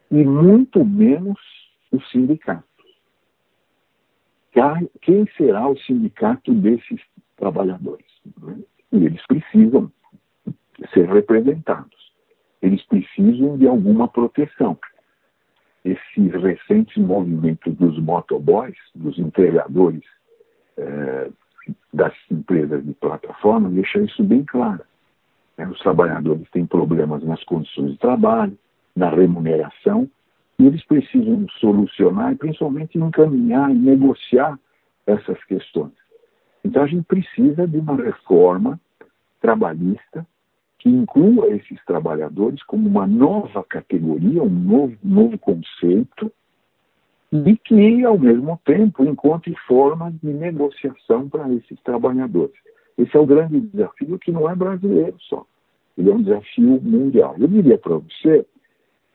E 0.09 0.23
muito 0.23 0.83
menos 0.85 1.39
os 1.91 2.09
sindicatos. 2.09 2.65
Quem 5.01 5.27
será 5.37 5.67
o 5.67 5.77
sindicato 5.77 6.53
desses 6.53 6.99
trabalhadores? 7.35 8.05
E 8.91 9.05
eles 9.05 9.23
precisam 9.27 9.91
ser 10.93 11.07
representados. 11.07 12.11
Eles 12.61 12.83
precisam 12.87 13.57
de 13.57 13.67
alguma 13.67 14.07
proteção. 14.07 14.77
Esses 15.85 16.31
recentes 16.41 16.97
movimentos 16.97 17.75
dos 17.75 17.99
motoboys, 17.99 18.75
dos 18.95 19.17
entregadores 19.19 20.03
eh, 20.77 21.29
das 21.93 22.13
empresas 22.31 22.83
de 22.83 22.93
plataforma, 22.93 23.69
deixam 23.69 24.05
isso 24.05 24.23
bem 24.23 24.43
claro. 24.43 24.83
Né? 25.57 25.67
Os 25.67 25.79
trabalhadores 25.79 26.49
têm 26.51 26.65
problemas 26.65 27.23
nas 27.23 27.43
condições 27.43 27.91
de 27.91 27.97
trabalho, 27.97 28.57
na 28.95 29.09
remuneração, 29.09 30.09
e 30.59 30.65
eles 30.65 30.83
precisam 30.85 31.47
solucionar 31.59 32.33
e 32.33 32.35
principalmente 32.35 32.97
encaminhar 32.97 33.69
e 33.71 33.75
negociar 33.75 34.59
essas 35.05 35.43
questões. 35.45 35.93
Então 36.63 36.83
a 36.83 36.87
gente 36.87 37.05
precisa 37.05 37.67
de 37.67 37.77
uma 37.77 37.95
reforma 37.95 38.79
trabalhista 39.39 40.25
que 40.79 40.89
inclua 40.89 41.47
esses 41.47 41.83
trabalhadores 41.85 42.61
como 42.63 42.87
uma 42.87 43.07
nova 43.07 43.63
categoria, 43.63 44.43
um 44.43 44.49
novo, 44.49 44.95
novo 45.03 45.37
conceito, 45.37 46.31
e 47.31 47.57
que, 47.57 48.05
ao 48.05 48.17
mesmo 48.17 48.59
tempo, 48.63 49.03
encontre 49.03 49.53
formas 49.67 50.13
de 50.21 50.31
negociação 50.31 51.27
para 51.27 51.51
esses 51.53 51.79
trabalhadores. 51.81 52.55
Esse 52.97 53.15
é 53.15 53.19
o 53.19 53.25
grande 53.25 53.59
desafio 53.59 54.17
que 54.17 54.31
não 54.31 54.49
é 54.49 54.55
brasileiro 54.55 55.15
só. 55.19 55.45
Ele 55.97 56.09
é 56.09 56.13
um 56.13 56.21
desafio 56.21 56.81
mundial. 56.81 57.35
Eu 57.37 57.47
diria 57.47 57.77
para 57.77 57.97
você 57.97 58.45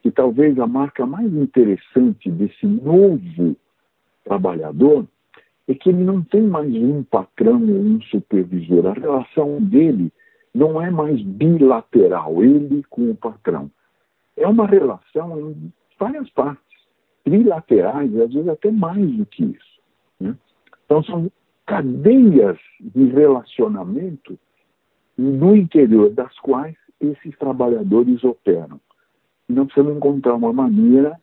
que 0.01 0.11
talvez 0.11 0.57
a 0.59 0.67
marca 0.67 1.05
mais 1.05 1.33
interessante 1.33 2.29
desse 2.31 2.65
novo 2.65 3.55
trabalhador 4.23 5.05
é 5.67 5.73
que 5.73 5.89
ele 5.89 6.03
não 6.03 6.21
tem 6.21 6.41
mais 6.41 6.73
um 6.75 7.03
patrão 7.03 7.61
ou 7.61 7.79
um 7.79 8.01
supervisor. 8.01 8.87
A 8.87 8.93
relação 8.93 9.61
dele 9.61 10.11
não 10.53 10.81
é 10.81 10.91
mais 10.91 11.21
bilateral, 11.21 12.43
ele 12.43 12.83
com 12.89 13.11
o 13.11 13.15
patrão. 13.15 13.71
É 14.35 14.47
uma 14.47 14.67
relação 14.67 15.39
em 15.39 15.73
várias 15.97 16.29
partes, 16.31 16.61
trilaterais, 17.23 18.13
às 18.19 18.33
vezes 18.33 18.47
até 18.49 18.71
mais 18.71 19.09
do 19.11 19.25
que 19.25 19.45
isso. 19.45 19.81
Né? 20.19 20.35
Então, 20.85 21.01
são 21.03 21.31
cadeias 21.65 22.57
de 22.79 23.05
relacionamento 23.05 24.37
no 25.17 25.55
interior 25.55 26.09
das 26.09 26.37
quais 26.39 26.75
esses 26.99 27.37
trabalhadores 27.37 28.23
operam. 28.23 28.79
E 29.47 29.53
nós 29.53 29.65
precisamos 29.65 29.97
encontrar 29.97 30.35
uma 30.35 30.53
maneira 30.53 31.19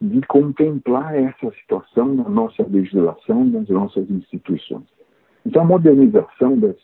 de 0.00 0.20
contemplar 0.22 1.14
essa 1.14 1.50
situação 1.60 2.14
na 2.14 2.28
nossa 2.28 2.66
legislação, 2.66 3.44
nas 3.44 3.68
nossas 3.68 4.10
instituições. 4.10 4.86
Então, 5.46 5.62
a 5.62 5.64
modernização 5.64 6.58
das 6.58 6.76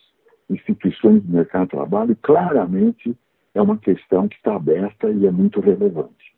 instituições 0.49 1.21
do 1.23 1.33
mercado 1.33 1.65
de 1.65 1.71
trabalho 1.71 2.17
claramente 2.21 3.15
é 3.53 3.61
uma 3.61 3.77
questão 3.77 4.27
que 4.27 4.35
está 4.37 4.55
aberta 4.55 5.09
e 5.09 5.25
é 5.25 5.31
muito 5.31 5.59
relevante. 5.59 6.28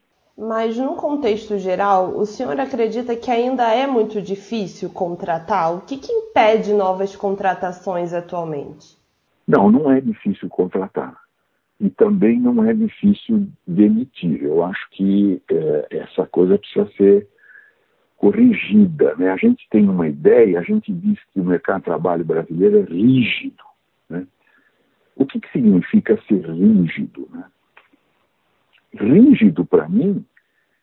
Mas, 0.41 0.75
no 0.75 0.95
contexto 0.95 1.59
geral, 1.59 2.17
o 2.17 2.25
senhor 2.25 2.59
acredita 2.59 3.15
que 3.15 3.29
ainda 3.29 3.71
é 3.71 3.85
muito 3.85 4.19
difícil 4.19 4.89
contratar? 4.89 5.71
O 5.71 5.81
que, 5.81 5.97
que 5.97 6.11
impede 6.11 6.73
novas 6.73 7.15
contratações 7.15 8.11
atualmente? 8.11 8.97
Não, 9.47 9.69
não 9.69 9.91
é 9.91 10.01
difícil 10.01 10.49
contratar. 10.49 11.15
e 11.79 11.91
também 11.91 12.39
não 12.39 12.63
é 12.63 12.73
difícil 12.73 13.47
demitir. 13.67 14.43
Eu 14.43 14.63
acho 14.63 14.89
que 14.89 15.39
é, 15.47 15.87
essa 15.91 16.25
coisa 16.25 16.57
precisa 16.57 16.89
ser 16.97 17.27
corrigida. 18.17 19.15
Né? 19.17 19.29
A 19.29 19.37
gente 19.37 19.67
tem 19.69 19.87
uma 19.87 20.07
ideia, 20.07 20.59
a 20.59 20.63
gente 20.63 20.91
diz 20.91 21.19
que 21.31 21.39
o 21.39 21.43
mercado 21.43 21.81
de 21.81 21.85
trabalho 21.85 22.25
brasileiro 22.25 22.79
é 22.79 22.81
rígido. 22.81 23.63
Né? 24.09 24.25
O 25.15 25.23
que, 25.23 25.39
que 25.39 25.51
significa 25.51 26.19
ser 26.27 26.49
rígido? 26.49 27.29
Né? 27.31 27.43
Rígido, 28.93 29.63
para 29.65 29.87
mim, 29.87 30.25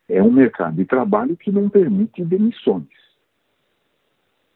é 0.08 0.22
um 0.22 0.32
mercado 0.32 0.76
de 0.76 0.84
trabalho 0.84 1.36
que 1.36 1.50
não 1.50 1.68
permite 1.68 2.24
demissões, 2.24 2.86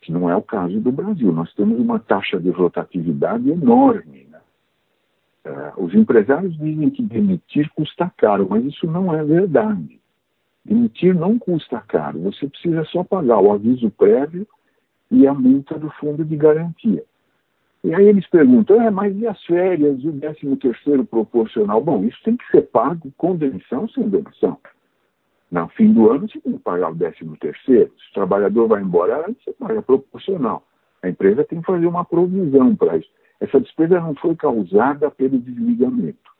que 0.00 0.10
não 0.10 0.28
é 0.28 0.34
o 0.34 0.42
caso 0.42 0.80
do 0.80 0.90
Brasil. 0.90 1.32
Nós 1.32 1.52
temos 1.54 1.78
uma 1.78 1.98
taxa 1.98 2.40
de 2.40 2.50
rotatividade 2.50 3.50
enorme. 3.50 4.26
Né? 4.30 4.40
Uh, 5.44 5.84
os 5.84 5.94
empresários 5.94 6.56
dizem 6.56 6.88
que 6.90 7.02
demitir 7.02 7.70
custa 7.74 8.10
caro, 8.16 8.46
mas 8.48 8.64
isso 8.64 8.86
não 8.86 9.14
é 9.14 9.22
verdade. 9.22 10.00
Demitir 10.64 11.14
não 11.14 11.38
custa 11.38 11.80
caro, 11.80 12.20
você 12.20 12.48
precisa 12.48 12.84
só 12.84 13.04
pagar 13.04 13.40
o 13.40 13.52
aviso 13.52 13.90
prévio 13.90 14.46
e 15.10 15.26
a 15.26 15.34
multa 15.34 15.78
do 15.78 15.90
fundo 15.90 16.24
de 16.24 16.36
garantia. 16.36 17.04
E 17.84 17.92
aí 17.92 18.06
eles 18.06 18.26
perguntam, 18.28 18.80
é, 18.80 18.90
mas 18.90 19.14
e 19.18 19.26
as 19.26 19.42
férias 19.44 19.98
e 20.02 20.08
o 20.08 20.18
13 20.18 20.56
terceiro 20.56 21.04
proporcional? 21.04 21.82
Bom, 21.82 22.04
isso 22.04 22.18
tem 22.22 22.36
que 22.36 22.46
ser 22.46 22.62
pago 22.62 23.12
com 23.16 23.36
demissão 23.36 23.82
ou 23.82 23.88
sem 23.88 24.08
demissão. 24.08 24.56
No 25.52 25.68
fim 25.68 25.92
do 25.92 26.10
ano 26.10 26.28
você 26.28 26.40
tem 26.40 26.54
que 26.54 26.58
pagar 26.58 26.90
o 26.90 26.96
13 26.96 27.36
terceiro. 27.38 27.92
Se 27.96 28.10
o 28.10 28.14
trabalhador 28.14 28.66
vai 28.66 28.82
embora 28.82 29.24
você 29.28 29.52
paga 29.52 29.80
proporcional. 29.82 30.66
A 31.02 31.08
empresa 31.08 31.44
tem 31.44 31.60
que 31.60 31.66
fazer 31.66 31.86
uma 31.86 32.04
provisão 32.04 32.74
para 32.74 32.96
isso. 32.96 33.10
Essa 33.40 33.60
despesa 33.60 34.00
não 34.00 34.14
foi 34.16 34.34
causada 34.34 35.10
pelo 35.10 35.38
desligamento. 35.38 36.32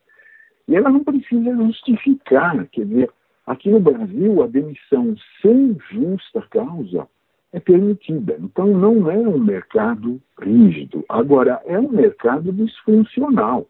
E 0.66 0.74
ela 0.74 0.90
não 0.90 1.04
precisa 1.04 1.54
justificar, 1.54 2.66
quer 2.68 2.86
dizer, 2.86 3.10
Aqui 3.46 3.70
no 3.70 3.80
Brasil, 3.80 4.42
a 4.42 4.46
demissão 4.46 5.16
sem 5.40 5.76
justa 5.90 6.42
causa 6.50 7.08
é 7.52 7.58
permitida. 7.58 8.36
Então, 8.38 8.68
não 8.68 9.10
é 9.10 9.18
um 9.18 9.38
mercado 9.38 10.20
rígido. 10.40 11.04
Agora, 11.08 11.60
é 11.66 11.78
um 11.78 11.90
mercado 11.90 12.52
disfuncional, 12.52 13.66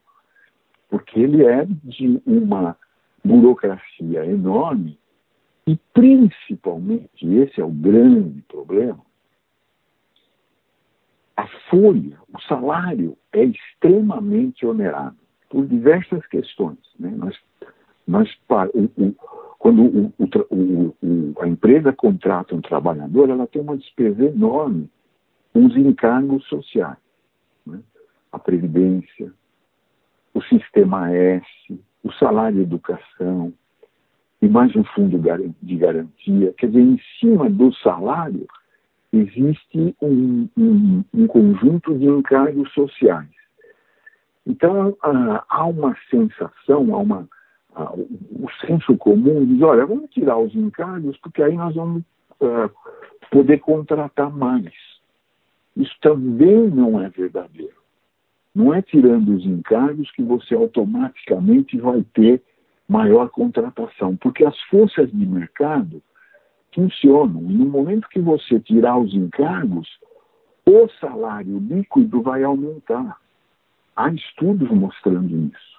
porque 0.90 1.18
ele 1.18 1.44
é 1.44 1.64
de 1.64 2.20
uma 2.26 2.76
burocracia 3.24 4.26
enorme 4.26 4.98
e, 5.66 5.78
principalmente, 5.94 7.26
esse 7.26 7.60
é 7.60 7.64
o 7.64 7.70
grande 7.70 8.42
problema, 8.42 9.00
a 11.36 11.46
folha, 11.70 12.18
o 12.32 12.40
salário 12.42 13.16
é 13.32 13.44
extremamente 13.44 14.66
onerado 14.66 15.16
por 15.48 15.66
diversas 15.66 16.26
questões. 16.26 16.78
Né? 16.98 17.10
Nós, 17.16 17.36
nós, 18.06 18.28
o, 18.74 18.84
o, 19.02 19.14
quando 19.58 20.12
o, 20.50 21.34
a 21.40 21.48
empresa 21.48 21.92
contrata 21.92 22.54
um 22.54 22.60
trabalhador, 22.60 23.30
ela 23.30 23.46
tem 23.46 23.62
uma 23.62 23.76
despesa 23.76 24.24
enorme 24.24 24.90
com 25.52 25.66
os 25.66 25.76
encargos 25.76 26.44
sociais. 26.48 26.98
Né? 27.64 27.80
A 28.30 28.38
Previdência, 28.38 29.32
o 30.34 30.42
Sistema 30.42 31.12
S, 31.12 31.46
o 32.02 32.12
salário 32.12 32.56
de 32.56 32.62
educação, 32.62 33.52
e 34.42 34.48
mais 34.48 34.74
um 34.74 34.82
fundo 34.82 35.16
de 35.62 35.76
garantia. 35.76 36.52
Quer 36.58 36.66
dizer, 36.66 36.80
em 36.80 37.00
cima 37.20 37.48
do 37.48 37.72
salário 37.76 38.46
existe 39.12 39.94
um, 40.02 40.48
um, 40.56 41.04
um 41.14 41.26
conjunto 41.28 41.96
de 41.96 42.06
encargos 42.06 42.72
sociais. 42.72 43.28
Então, 44.44 44.96
há 45.48 45.64
uma 45.66 45.96
sensação, 46.10 46.94
há 46.94 46.98
uma 46.98 47.28
o 47.74 48.50
senso 48.66 48.96
comum 48.98 49.46
diz, 49.46 49.62
olha, 49.62 49.86
vamos 49.86 50.10
tirar 50.10 50.36
os 50.36 50.54
encargos, 50.54 51.16
porque 51.18 51.42
aí 51.42 51.56
nós 51.56 51.74
vamos 51.74 52.02
uh, 52.40 52.70
poder 53.30 53.60
contratar 53.60 54.30
mais. 54.30 54.70
Isso 55.74 55.94
também 56.02 56.68
não 56.68 57.00
é 57.00 57.08
verdadeiro. 57.08 57.80
Não 58.54 58.74
é 58.74 58.82
tirando 58.82 59.34
os 59.34 59.46
encargos 59.46 60.10
que 60.10 60.22
você 60.22 60.54
automaticamente 60.54 61.78
vai 61.78 62.04
ter 62.12 62.42
maior 62.92 63.30
contratação, 63.30 64.16
porque 64.16 64.44
as 64.44 64.58
forças 64.64 65.10
de 65.10 65.26
mercado 65.26 66.02
funcionam. 66.74 67.40
E 67.50 67.54
no 67.54 67.66
momento 67.66 68.08
que 68.08 68.20
você 68.20 68.60
tirar 68.60 68.98
os 68.98 69.14
encargos, 69.14 69.88
o 70.66 70.88
salário 71.00 71.58
líquido 71.58 72.22
vai 72.22 72.44
aumentar. 72.44 73.16
Há 73.96 74.10
estudos 74.10 74.70
mostrando 74.70 75.34
isso. 75.48 75.72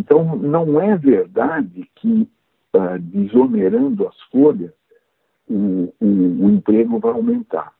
Então, 0.00 0.36
não 0.36 0.80
é 0.80 0.96
verdade 0.96 1.88
que, 1.94 2.28
uh, 2.74 2.98
desonerando 2.98 4.08
as 4.08 4.20
folhas, 4.22 4.72
o, 5.48 5.92
o, 6.00 6.44
o, 6.44 6.50
emprego 6.50 6.98
vai 6.98 7.12
aumentar. 7.12 7.72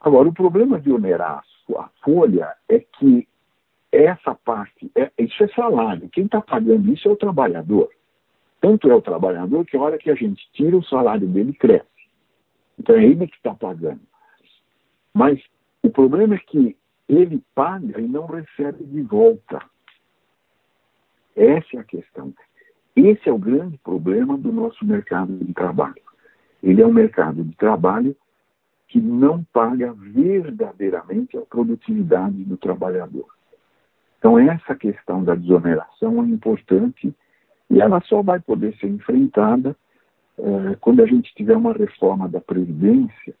Agora, 0.00 0.28
o 0.28 0.34
problema 0.34 0.80
de 0.80 0.92
onerar 0.92 1.42
a 1.76 1.88
folha 2.04 2.54
é 2.68 2.80
que 2.80 3.26
essa 3.92 4.34
parte, 4.34 4.90
é, 4.96 5.12
isso 5.18 5.44
é 5.44 5.48
salário. 5.48 6.08
Quem 6.08 6.24
está 6.24 6.40
pagando 6.40 6.90
isso 6.90 7.06
é 7.06 7.12
o 7.12 7.16
trabalhador. 7.16 7.90
Tanto 8.60 8.90
é 8.90 8.94
o 8.94 9.02
trabalhador 9.02 9.66
que 9.66 9.76
a 9.76 9.80
hora 9.80 9.98
que 9.98 10.10
a 10.10 10.14
gente 10.14 10.48
tira 10.52 10.76
o 10.76 10.84
salário 10.84 11.28
dele 11.28 11.52
cresce. 11.52 11.86
Então 12.78 12.96
é 12.96 13.04
ele 13.04 13.26
que 13.26 13.36
está 13.36 13.54
pagando. 13.54 14.00
Mas 15.12 15.42
o 15.82 15.90
problema 15.90 16.36
é 16.36 16.38
que 16.38 16.76
ele 17.08 17.42
paga 17.54 18.00
e 18.00 18.08
não 18.08 18.24
recebe 18.26 18.82
de 18.84 19.02
volta. 19.02 19.62
Essa 21.36 21.76
é 21.76 21.80
a 21.80 21.84
questão. 21.84 22.32
Esse 22.96 23.28
é 23.28 23.32
o 23.32 23.38
grande 23.38 23.76
problema 23.78 24.38
do 24.38 24.52
nosso 24.52 24.84
mercado 24.84 25.36
de 25.36 25.52
trabalho. 25.52 26.02
Ele 26.62 26.80
é 26.80 26.86
um 26.86 26.92
mercado 26.92 27.42
de 27.42 27.54
trabalho 27.56 28.16
que 28.88 29.00
não 29.00 29.42
paga 29.44 29.92
verdadeiramente 29.92 31.36
a 31.36 31.42
produtividade 31.42 32.44
do 32.44 32.56
trabalhador. 32.56 33.26
Então, 34.22 34.38
essa 34.38 34.76
questão 34.76 35.24
da 35.24 35.34
desoneração 35.34 36.22
é 36.22 36.26
importante 36.28 37.12
e 37.68 37.80
ela 37.80 38.00
só 38.02 38.22
vai 38.22 38.38
poder 38.38 38.72
ser 38.76 38.86
enfrentada 38.86 39.74
é, 40.38 40.76
quando 40.80 41.02
a 41.02 41.06
gente 41.06 41.34
tiver 41.34 41.56
uma 41.56 41.72
reforma 41.72 42.28
da 42.28 42.40
Previdência 42.40 43.34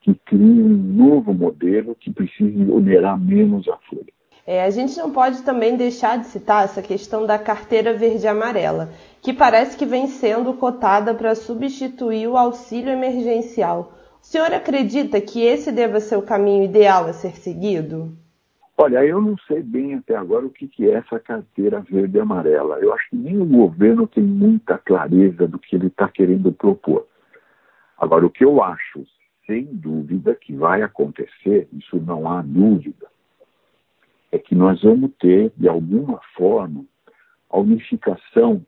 que 0.00 0.14
crie 0.14 0.62
um 0.62 0.68
novo 0.68 1.34
modelo 1.34 1.96
que 1.96 2.12
precise 2.12 2.70
onerar 2.70 3.18
menos 3.20 3.66
a 3.68 3.76
folha. 3.78 4.12
É, 4.46 4.62
a 4.62 4.70
gente 4.70 4.96
não 4.96 5.10
pode 5.10 5.42
também 5.42 5.76
deixar 5.76 6.20
de 6.20 6.26
citar 6.26 6.66
essa 6.66 6.80
questão 6.80 7.26
da 7.26 7.36
carteira 7.36 7.92
verde-amarela, 7.92 8.90
que 9.20 9.32
parece 9.32 9.76
que 9.76 9.84
vem 9.84 10.06
sendo 10.06 10.54
cotada 10.54 11.12
para 11.14 11.34
substituir 11.34 12.28
o 12.28 12.36
auxílio 12.36 12.92
emergencial. 12.92 13.92
O 14.22 14.24
senhor 14.24 14.54
acredita 14.54 15.20
que 15.20 15.42
esse 15.42 15.72
deva 15.72 15.98
ser 15.98 16.16
o 16.16 16.22
caminho 16.22 16.62
ideal 16.62 17.06
a 17.06 17.12
ser 17.12 17.34
seguido? 17.36 18.21
Olha, 18.76 19.04
eu 19.04 19.20
não 19.20 19.36
sei 19.46 19.62
bem 19.62 19.94
até 19.94 20.16
agora 20.16 20.46
o 20.46 20.50
que, 20.50 20.70
é 20.88 20.94
essa 20.94 21.20
carteira 21.20 21.80
verde-amarela. 21.80 22.78
Eu 22.78 22.92
acho 22.94 23.10
que 23.10 23.16
nem 23.16 23.38
o 23.38 23.44
governo 23.44 24.06
tem 24.06 24.24
muita 24.24 24.78
clareza 24.78 25.46
do 25.46 25.58
que 25.58 25.76
ele 25.76 25.88
está 25.88 26.08
querendo 26.08 26.50
propor. 26.52 27.06
Agora, 27.98 28.26
o 28.26 28.30
que 28.30 28.44
eu 28.44 28.62
acho, 28.62 29.06
sem 29.46 29.64
dúvida, 29.66 30.34
que 30.34 30.54
vai 30.54 30.82
acontecer, 30.82 31.68
isso 31.72 31.96
não 31.98 32.28
há 32.28 32.42
dúvida, 32.42 33.06
é 34.32 34.38
que 34.38 34.54
nós 34.54 34.82
vamos 34.82 35.12
ter, 35.20 35.52
de 35.56 35.68
alguma 35.68 36.18
forma, 36.34 36.84
a 37.50 37.58
unificação 37.58 38.64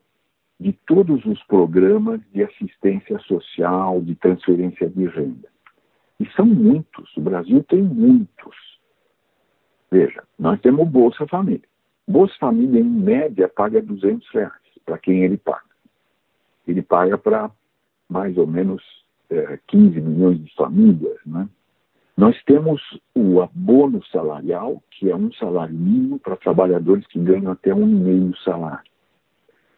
de 0.61 0.73
todos 0.87 1.25
os 1.25 1.43
programas 1.45 2.21
de 2.33 2.45
assistência 2.45 3.19
social, 3.21 4.01
de 4.03 4.15
transferência 4.15 4.89
de 4.89 5.07
renda. 5.07 5.49
E 6.21 6.27
são 6.33 6.47
muitos, 6.47 7.17
o 7.17 7.21
Brasil 7.21 7.65
tem 7.65 7.83
muitos. 7.83 8.34
Veja, 9.95 10.25
nós 10.37 10.61
temos 10.61 10.89
Bolsa 10.89 11.25
Família. 11.29 11.63
Bolsa 12.09 12.35
Família, 12.41 12.81
em 12.81 12.83
média, 12.83 13.49
paga 13.49 13.81
200 13.81 14.29
reais 14.31 14.53
para 14.85 14.99
quem 14.99 15.23
ele 15.23 15.37
paga. 15.37 15.63
Ele 16.67 16.83
paga 16.83 17.17
para 17.17 17.49
mais 18.09 18.37
ou 18.37 18.45
menos 18.45 18.83
é, 19.31 19.57
15 19.69 20.01
milhões 20.01 20.45
de 20.45 20.53
famílias, 20.57 21.17
né? 21.25 21.49
Nós 22.17 22.37
temos 22.43 22.83
o 23.15 23.41
abono 23.41 24.05
salarial, 24.07 24.83
que 24.91 25.09
é 25.09 25.15
um 25.15 25.33
salário 25.35 25.77
mínimo 25.77 26.19
para 26.19 26.35
trabalhadores 26.39 27.07
que 27.07 27.21
ganham 27.21 27.53
até 27.53 27.73
um 27.73 27.87
meio 27.87 28.37
salário. 28.39 28.91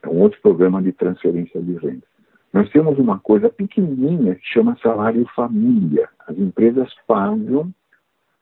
É 0.02 0.08
um 0.08 0.22
outro 0.22 0.40
programa 0.40 0.82
de 0.82 0.92
transferência 0.92 1.60
de 1.60 1.74
renda. 1.74 2.06
Nós 2.54 2.70
temos 2.70 2.98
uma 2.98 3.18
coisa 3.18 3.50
pequenininha 3.50 4.34
que 4.36 4.46
chama 4.46 4.78
salário 4.82 5.28
família. 5.36 6.08
As 6.26 6.38
empresas 6.38 6.90
pagam 7.06 7.70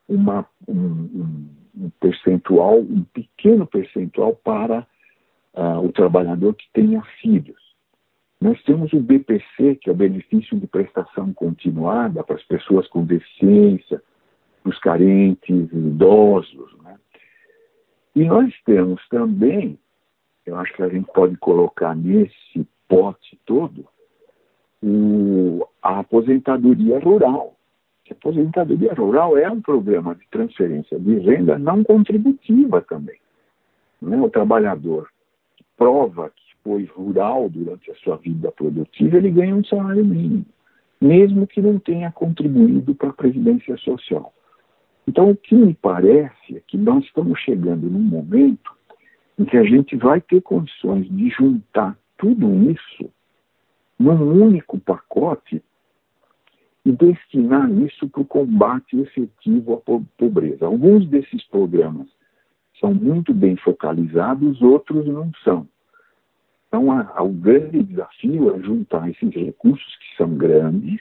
uma, 0.09 0.47
um, 0.69 0.77
um, 0.77 1.63
percentual, 2.01 2.79
um 2.79 3.05
pequeno 3.13 3.67
percentual 3.67 4.35
para 4.37 4.87
uh, 5.55 5.85
o 5.85 5.93
trabalhador 5.93 6.55
que 6.55 6.67
tenha 6.73 7.03
filhos. 7.21 7.63
Nós 8.41 8.63
temos 8.65 8.93
o 8.93 9.01
BPC, 9.01 9.77
que 9.77 9.89
é 9.89 9.93
o 9.93 9.97
benefício 9.97 10.59
de 10.59 10.67
prestação 10.67 11.33
continuada 11.33 12.23
para 12.23 12.37
as 12.37 12.45
pessoas 12.45 12.87
com 12.89 13.05
deficiência, 13.05 14.03
os 14.65 14.79
carentes, 14.79 15.73
idosos. 15.73 16.77
Né? 16.83 16.97
E 18.17 18.25
nós 18.25 18.53
temos 18.65 19.01
também 19.09 19.79
eu 20.47 20.57
acho 20.57 20.73
que 20.75 20.83
a 20.83 20.89
gente 20.89 21.11
pode 21.13 21.37
colocar 21.39 21.97
nesse 21.97 22.67
pote 22.87 23.39
todo 23.47 23.87
o, 24.83 25.67
a 25.83 26.01
aposentadoria 26.01 26.99
rural. 26.99 27.54
A 28.11 28.12
aposentadoria 28.12 28.93
rural 28.93 29.38
é 29.38 29.51
um 29.51 29.61
programa 29.61 30.14
de 30.14 30.27
transferência 30.31 30.99
de 30.99 31.19
renda 31.21 31.59
não 31.59 31.83
contributiva 31.83 32.83
também. 32.83 33.19
Né? 34.01 34.21
O 34.21 34.29
trabalhador 34.29 35.09
prova 35.77 36.31
que 36.31 36.55
foi 36.62 36.85
rural 36.85 37.49
durante 37.49 37.90
a 37.90 37.95
sua 37.97 38.17
vida 38.17 38.53
produtiva, 38.53 39.17
ele 39.17 39.31
ganha 39.31 39.55
um 39.55 39.64
salário 39.64 40.05
mínimo, 40.05 40.45
mesmo 41.01 41.47
que 41.47 41.62
não 41.62 41.79
tenha 41.79 42.12
contribuído 42.12 42.95
para 42.95 43.09
a 43.09 43.14
Previdência 43.14 43.77
Social. 43.79 44.33
Então, 45.07 45.31
o 45.31 45.37
que 45.37 45.55
me 45.55 45.75
parece 45.75 46.57
é 46.57 46.61
que 46.67 46.77
nós 46.77 47.05
estamos 47.05 47.38
chegando 47.40 47.88
num 47.88 48.01
momento 48.01 48.73
em 49.38 49.45
que 49.45 49.57
a 49.57 49.64
gente 49.64 49.97
vai 49.97 50.21
ter 50.21 50.40
condições 50.43 51.09
de 51.09 51.29
juntar 51.31 51.97
tudo 52.17 52.71
isso 52.71 53.11
num 53.99 54.45
único 54.45 54.79
pacote 54.79 55.62
e 56.85 56.92
destinar 56.92 57.70
isso 57.70 58.09
para 58.09 58.20
o 58.20 58.27
combate 58.27 58.99
efetivo 58.99 59.75
à 59.75 60.01
pobreza. 60.18 60.66
Alguns 60.66 61.09
desses 61.09 61.42
programas 61.44 62.07
são 62.79 62.92
muito 62.92 63.33
bem 63.33 63.57
focalizados, 63.57 64.61
outros 64.61 65.07
não 65.07 65.31
são. 65.42 65.66
Então, 66.68 66.90
a, 66.90 67.12
a, 67.14 67.23
o 67.23 67.33
grande 67.33 67.83
desafio 67.83 68.55
é 68.55 68.61
juntar 68.61 69.09
esses 69.09 69.33
recursos 69.33 69.97
que 69.97 70.16
são 70.16 70.35
grandes 70.37 71.01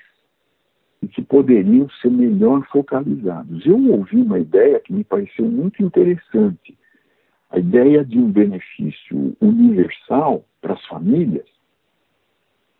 e 1.01 1.07
que 1.07 1.21
poderiam 1.21 1.89
ser 2.01 2.11
melhor 2.11 2.65
focalizados. 2.67 3.65
Eu 3.65 3.77
ouvi 3.91 4.17
uma 4.17 4.39
ideia 4.39 4.79
que 4.79 4.93
me 4.93 5.03
pareceu 5.03 5.45
muito 5.45 5.83
interessante, 5.83 6.77
a 7.49 7.59
ideia 7.59 8.05
de 8.05 8.17
um 8.17 8.31
benefício 8.31 9.35
universal 9.41 10.45
para 10.61 10.75
as 10.75 10.85
famílias, 10.85 11.47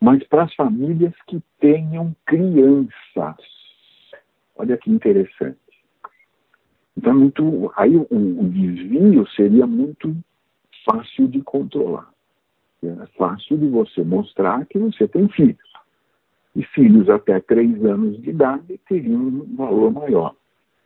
mas 0.04 0.22
para 0.28 0.44
as 0.44 0.54
famílias 0.54 1.14
que 1.28 1.42
tenham 1.62 2.14
crianças. 2.26 3.38
Olha 4.58 4.76
que 4.76 4.92
interessante. 4.92 5.58
Então, 6.98 7.14
é 7.14 7.16
muito, 7.16 7.72
aí 7.78 7.96
o, 7.96 8.06
o 8.12 8.50
desvio 8.50 9.26
seria 9.30 9.66
muito 9.66 10.14
fácil 10.86 11.30
de 11.30 11.42
controlar. 11.42 12.12
É 12.84 13.06
fácil 13.18 13.58
de 13.58 13.70
você 13.70 14.04
mostrar 14.04 14.66
que 14.66 14.78
você 14.78 15.08
tem 15.08 15.30
filhos. 15.30 15.72
E 16.54 16.64
filhos 16.66 17.10
até 17.10 17.40
3 17.40 17.86
anos 17.86 18.22
de 18.22 18.32
idade 18.32 18.78
teriam 18.90 19.22
um 19.22 19.56
valor 19.56 19.90
maior. 19.90 20.36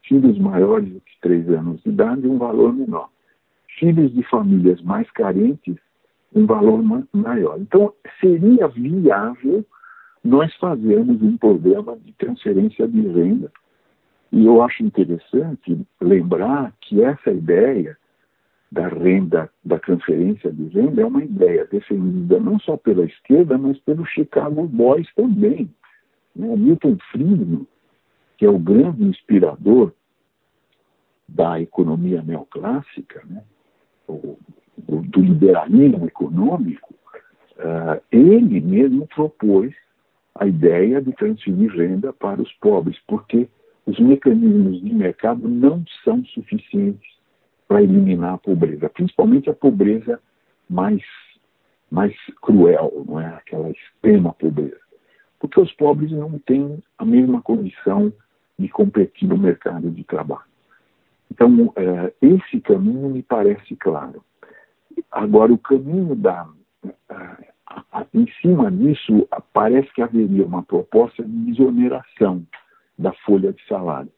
Filhos 0.03 0.37
maiores 0.37 0.93
do 0.93 1.01
que 1.01 1.19
3 1.21 1.49
anos 1.49 1.81
de 1.81 1.89
idade, 1.89 2.27
um 2.27 2.37
valor 2.37 2.71
menor 2.71 3.09
filhos 3.79 4.13
de 4.13 4.23
famílias 4.23 4.81
mais 4.81 5.09
carentes 5.11 5.77
um 6.33 6.45
valor 6.45 6.83
maior. 7.13 7.59
Então, 7.59 7.93
seria 8.19 8.67
viável 8.67 9.65
nós 10.23 10.53
fazermos 10.55 11.21
um 11.21 11.37
programa 11.37 11.97
de 11.97 12.11
transferência 12.13 12.87
de 12.87 13.01
renda. 13.01 13.51
E 14.31 14.45
eu 14.45 14.61
acho 14.61 14.83
interessante 14.83 15.79
lembrar 16.01 16.73
que 16.81 17.01
essa 17.01 17.31
ideia 17.31 17.97
da 18.69 18.89
renda, 18.89 19.49
da 19.63 19.79
transferência 19.79 20.51
de 20.51 20.67
renda, 20.67 21.01
é 21.01 21.05
uma 21.05 21.23
ideia 21.23 21.65
defendida 21.65 22.39
não 22.39 22.59
só 22.59 22.75
pela 22.75 23.05
esquerda, 23.05 23.57
mas 23.57 23.79
pelo 23.79 24.05
Chicago 24.05 24.67
Boys 24.67 25.07
também. 25.15 25.73
Né? 26.35 26.55
Milton 26.55 26.97
Friedman, 27.11 27.65
que 28.37 28.45
é 28.45 28.49
o 28.49 28.59
grande 28.59 29.03
inspirador 29.05 29.93
da 31.27 31.61
economia 31.61 32.21
neoclássica, 32.21 33.23
né? 33.25 33.43
Do 34.77 35.21
liberalismo 35.21 36.05
econômico, 36.05 36.93
uh, 37.57 38.01
ele 38.11 38.61
mesmo 38.61 39.07
propôs 39.07 39.73
a 40.35 40.45
ideia 40.45 41.01
de 41.01 41.11
transferir 41.13 41.71
renda 41.71 42.13
para 42.13 42.41
os 42.41 42.51
pobres, 42.53 42.97
porque 43.07 43.47
os 43.85 43.99
mecanismos 43.99 44.81
de 44.81 44.93
mercado 44.93 45.47
não 45.47 45.83
são 46.03 46.23
suficientes 46.25 47.09
para 47.67 47.81
eliminar 47.81 48.35
a 48.35 48.37
pobreza, 48.37 48.89
principalmente 48.89 49.49
a 49.49 49.53
pobreza 49.53 50.19
mais, 50.69 51.01
mais 51.89 52.13
cruel, 52.41 53.03
não 53.07 53.19
é? 53.19 53.27
aquela 53.27 53.69
extrema 53.69 54.33
pobreza. 54.33 54.79
Porque 55.39 55.59
os 55.59 55.71
pobres 55.73 56.11
não 56.11 56.37
têm 56.39 56.83
a 56.97 57.05
mesma 57.05 57.41
condição 57.41 58.11
de 58.57 58.67
competir 58.69 59.27
no 59.27 59.37
mercado 59.37 59.89
de 59.91 60.03
trabalho. 60.03 60.41
Então, 61.31 61.71
é, 61.75 62.13
esse 62.21 62.59
caminho 62.61 63.09
me 63.09 63.21
parece 63.21 63.75
claro. 63.75 64.23
Agora, 65.11 65.53
o 65.53 65.57
caminho 65.57 66.15
da. 66.15 66.47
em 68.13 68.27
cima 68.41 68.71
disso, 68.71 69.27
parece 69.53 69.91
que 69.93 70.01
haveria 70.01 70.45
uma 70.45 70.63
proposta 70.63 71.23
de 71.23 71.51
exoneração 71.51 72.45
da 72.97 73.11
folha 73.25 73.53
de 73.53 73.65
salário. 73.67 74.11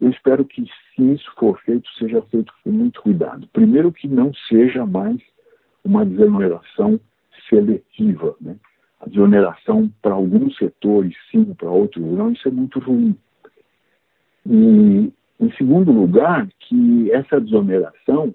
Eu 0.00 0.10
espero 0.10 0.44
que, 0.44 0.64
se 0.64 1.12
isso 1.12 1.30
for 1.38 1.58
feito, 1.60 1.88
seja 1.98 2.20
feito 2.22 2.52
com 2.64 2.70
muito 2.70 3.00
cuidado. 3.00 3.48
Primeiro, 3.52 3.92
que 3.92 4.08
não 4.08 4.32
seja 4.48 4.84
mais 4.84 5.16
uma 5.84 6.04
desoneração 6.04 6.98
seletiva. 7.48 8.34
Né? 8.40 8.56
A 9.00 9.08
desoneração 9.08 9.90
para 10.02 10.14
alguns 10.14 10.56
setores, 10.56 11.14
sim, 11.30 11.44
para 11.54 11.70
outros 11.70 12.04
não, 12.04 12.32
isso 12.32 12.48
é 12.48 12.50
muito 12.50 12.78
ruim. 12.80 13.16
E, 14.44 15.12
em 15.40 15.52
segundo 15.56 15.92
lugar, 15.92 16.48
que 16.58 17.10
essa 17.12 17.40
desoneração 17.40 18.34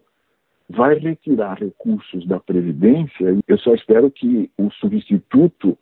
vai 0.69 0.95
retirar 0.95 1.59
recursos 1.59 2.25
da 2.27 2.39
Previdência. 2.39 3.37
Eu 3.47 3.57
só 3.57 3.73
espero 3.73 4.11
que 4.11 4.51
o 4.57 4.69
substituto 4.71 5.77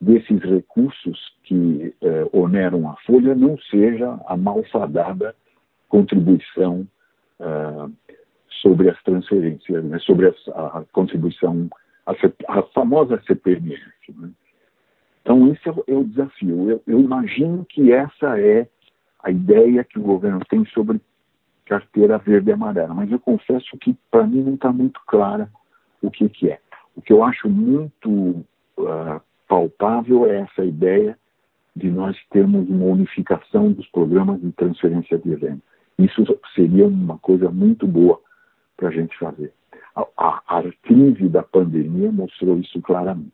desses 0.00 0.40
recursos 0.40 1.34
que 1.44 1.94
eh, 2.02 2.26
oneram 2.32 2.90
a 2.90 2.96
folha 3.06 3.34
não 3.34 3.56
seja 3.70 4.18
a 4.26 4.36
malfadada 4.36 5.34
contribuição 5.88 6.86
uh, 7.38 7.92
sobre 8.60 8.90
as 8.90 9.00
transferências, 9.04 9.84
né, 9.84 9.98
sobre 10.00 10.26
a, 10.26 10.84
contribuição, 10.92 11.68
a, 12.04 12.12
a 12.48 12.62
famosa 12.74 13.22
CPMF. 13.26 13.80
Né? 14.08 14.30
Então, 15.22 15.52
esse 15.52 15.68
é, 15.68 15.72
é 15.86 15.94
o 15.94 16.02
desafio. 16.02 16.68
Eu, 16.68 16.82
eu 16.86 16.98
imagino 17.00 17.64
que 17.64 17.92
essa 17.92 18.40
é 18.40 18.66
a 19.22 19.30
ideia 19.30 19.84
que 19.84 19.98
o 19.98 20.02
governo 20.02 20.40
tem 20.48 20.64
sobre 20.66 21.00
carteira 21.64 22.18
verde 22.18 22.50
e 22.50 22.52
amarela. 22.52 22.94
Mas 22.94 23.10
eu 23.10 23.18
confesso 23.18 23.76
que 23.78 23.96
para 24.10 24.26
mim 24.26 24.42
não 24.42 24.54
está 24.54 24.72
muito 24.72 25.00
clara 25.06 25.48
o 26.02 26.10
que, 26.10 26.28
que 26.28 26.50
é. 26.50 26.60
O 26.96 27.02
que 27.02 27.12
eu 27.12 27.24
acho 27.24 27.48
muito 27.48 28.44
uh, 28.78 29.20
palpável 29.48 30.26
é 30.26 30.40
essa 30.40 30.64
ideia 30.64 31.18
de 31.74 31.90
nós 31.90 32.16
termos 32.30 32.68
uma 32.68 32.86
unificação 32.86 33.72
dos 33.72 33.86
programas 33.88 34.40
de 34.40 34.52
transferência 34.52 35.18
de 35.18 35.34
renda. 35.34 35.62
Isso 35.98 36.24
seria 36.54 36.86
uma 36.86 37.18
coisa 37.18 37.50
muito 37.50 37.86
boa 37.86 38.20
para 38.76 38.88
a 38.88 38.92
gente 38.92 39.16
fazer. 39.18 39.52
A, 39.94 40.06
a, 40.16 40.58
a 40.58 40.72
crise 40.82 41.28
da 41.28 41.42
pandemia 41.42 42.10
mostrou 42.12 42.58
isso 42.58 42.80
claramente. 42.82 43.32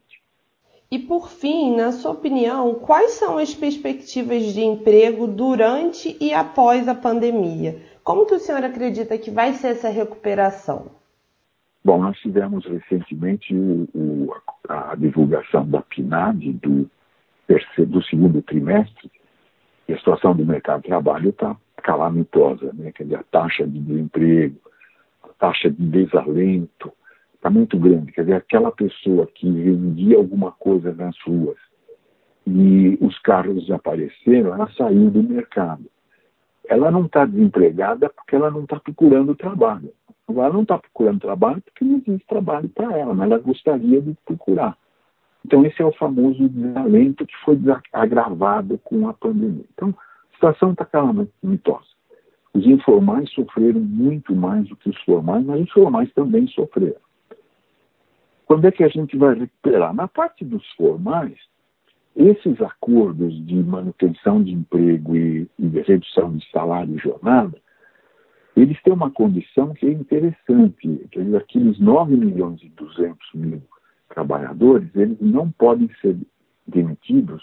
E 0.93 0.99
por 0.99 1.29
fim, 1.29 1.77
na 1.77 1.93
sua 1.93 2.11
opinião, 2.11 2.75
quais 2.75 3.13
são 3.13 3.39
as 3.39 3.55
perspectivas 3.55 4.53
de 4.53 4.63
emprego 4.63 5.29
durante 5.29 6.17
e 6.21 6.35
após 6.35 6.89
a 6.89 6.95
pandemia? 6.97 7.81
Como 8.03 8.27
que 8.27 8.35
o 8.35 8.41
senhor 8.41 8.65
acredita 8.65 9.17
que 9.17 9.31
vai 9.31 9.53
ser 9.53 9.69
essa 9.69 9.89
recuperação? 9.89 10.91
Bom, 11.85 12.03
nós 12.03 12.19
tivemos 12.19 12.67
recentemente 12.67 13.55
o, 13.55 13.89
o, 13.95 14.35
a 14.69 14.97
divulgação 14.97 15.65
da 15.65 15.81
PNAD 15.81 16.55
do, 16.55 16.91
do 17.87 18.03
segundo 18.03 18.43
trimestre 18.43 19.13
e 19.87 19.93
a 19.93 19.99
situação 19.99 20.35
do 20.35 20.45
mercado 20.45 20.83
de 20.83 20.89
trabalho 20.89 21.31
está 21.31 21.57
calamitosa, 21.77 22.73
né? 22.75 22.91
Quer 22.91 23.05
dizer, 23.05 23.17
a 23.17 23.23
taxa 23.23 23.65
de 23.65 23.79
desemprego, 23.79 24.57
a 25.23 25.29
taxa 25.39 25.71
de 25.71 25.87
desalento, 25.87 26.93
está 27.41 27.49
muito 27.49 27.79
grande. 27.79 28.13
Quer 28.13 28.23
dizer, 28.23 28.35
aquela 28.35 28.71
pessoa 28.71 29.27
que 29.27 29.51
vendia 29.51 30.19
alguma 30.19 30.53
coisa 30.53 30.93
nas 30.93 31.17
ruas 31.27 31.57
e 32.47 32.99
os 33.01 33.19
carros 33.21 33.63
desapareceram, 33.63 34.55
ela 34.55 34.71
saiu 34.77 35.11
do 35.11 35.23
mercado. 35.23 35.85
Ela 36.69 36.91
não 36.91 37.07
está 37.07 37.25
desempregada 37.25 38.11
porque 38.11 38.37
ela 38.37 38.51
não 38.51 38.65
está 38.65 38.79
procurando 38.79 39.35
trabalho. 39.35 39.91
Ela 40.29 40.53
não 40.53 40.63
está 40.63 40.79
procurando 40.79 41.21
trabalho 41.21 41.63
porque 41.63 41.85
não 41.85 41.97
existe 41.97 42.27
trabalho 42.27 42.69
para 42.69 42.97
ela, 42.97 43.15
mas 43.15 43.31
ela 43.31 43.41
gostaria 43.41 44.01
de 44.03 44.15
procurar. 44.25 44.77
Então, 45.45 45.65
esse 45.65 45.81
é 45.81 45.85
o 45.85 45.93
famoso 45.93 46.47
desalento 46.49 47.27
que 47.27 47.35
foi 47.45 47.59
agravado 47.93 48.79
com 48.85 49.09
a 49.09 49.15
pandemia. 49.15 49.65
Então, 49.73 49.95
a 49.99 50.35
situação 50.35 50.73
está 50.73 50.85
calamitosa. 50.85 51.89
Os 52.53 52.67
informais 52.67 53.33
sofreram 53.33 53.81
muito 53.81 54.35
mais 54.35 54.69
do 54.69 54.77
que 54.77 54.91
os 54.91 55.01
formais, 55.03 55.45
mas 55.45 55.63
os 55.63 55.71
formais 55.73 56.13
também 56.13 56.47
sofreram. 56.49 57.01
Quando 58.51 58.65
é 58.65 58.73
que 58.73 58.83
a 58.83 58.89
gente 58.89 59.17
vai 59.17 59.39
recuperar? 59.39 59.95
Na 59.95 60.09
parte 60.09 60.45
dos 60.45 60.69
formais, 60.73 61.39
esses 62.17 62.61
acordos 62.61 63.33
de 63.47 63.55
manutenção 63.55 64.43
de 64.43 64.51
emprego 64.51 65.15
e, 65.15 65.49
e 65.57 65.69
de 65.69 65.81
redução 65.83 66.37
de 66.37 66.45
salário 66.51 66.97
e 66.97 66.99
jornada 66.99 67.57
eles 68.57 68.83
têm 68.83 68.93
uma 68.93 69.13
condição 69.13 69.73
que 69.73 69.87
é 69.87 69.93
interessante, 69.93 71.09
dizer, 71.13 71.37
aqueles 71.37 71.79
9 71.79 72.17
milhões 72.17 72.61
e 72.65 72.69
200 72.71 73.35
mil 73.35 73.63
trabalhadores, 74.09 74.89
eles 74.97 75.21
não 75.21 75.49
podem 75.53 75.89
ser 76.01 76.17
demitidos 76.67 77.41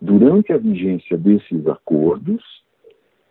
durante 0.00 0.52
a 0.52 0.58
vigência 0.58 1.16
desses 1.16 1.64
acordos 1.68 2.42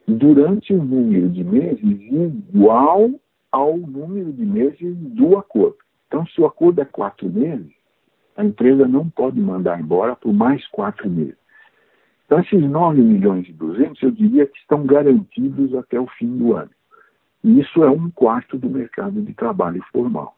durante 0.08 0.74
um 0.74 0.86
número 0.86 1.28
de 1.28 1.44
meses 1.44 1.84
igual 1.84 3.12
ao 3.52 3.76
número 3.76 4.32
de 4.32 4.46
meses 4.46 4.96
do 4.96 5.38
acordo. 5.38 5.91
Então, 6.12 6.28
se 6.28 6.42
o 6.42 6.46
acordo 6.46 6.82
é 6.82 6.86
quatro 6.86 7.30
meses, 7.30 7.72
a 8.36 8.44
empresa 8.44 8.86
não 8.86 9.10
pode 9.10 9.40
mandar 9.40 9.80
embora 9.80 10.14
por 10.14 10.34
mais 10.34 10.68
quatro 10.68 11.10
meses. 11.10 11.38
Então, 12.26 12.42
esses 12.42 12.62
9 12.62 13.02
milhões 13.02 13.48
e 13.48 13.54
200, 13.54 14.04
eu 14.04 14.12
diria 14.12 14.46
que 14.46 14.58
estão 14.58 14.86
garantidos 14.86 15.74
até 15.74 15.98
o 15.98 16.08
fim 16.08 16.38
do 16.38 16.54
ano. 16.54 16.70
E 17.46 17.62
isso 17.62 17.82
é 17.82 17.90
um 17.90 18.12
quarto 18.12 18.58
do 18.58 18.70
mercado 18.70 19.22
de 19.22 19.34
trabalho 19.34 19.82
formal. 19.90 20.36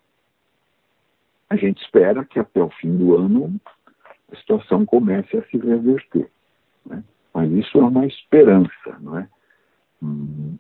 A 1.50 1.56
gente 1.56 1.82
espera 1.82 2.24
que 2.24 2.40
até 2.40 2.62
o 2.62 2.70
fim 2.70 2.96
do 2.96 3.18
ano 3.18 3.60
a 4.32 4.36
situação 4.36 4.86
comece 4.86 5.36
a 5.36 5.44
se 5.46 5.58
reverter. 5.58 6.30
Né? 6.86 7.04
Mas 7.34 7.52
isso 7.52 7.80
é 7.80 7.84
uma 7.84 8.06
esperança, 8.06 9.00
não 9.00 9.18
é? 9.18 9.28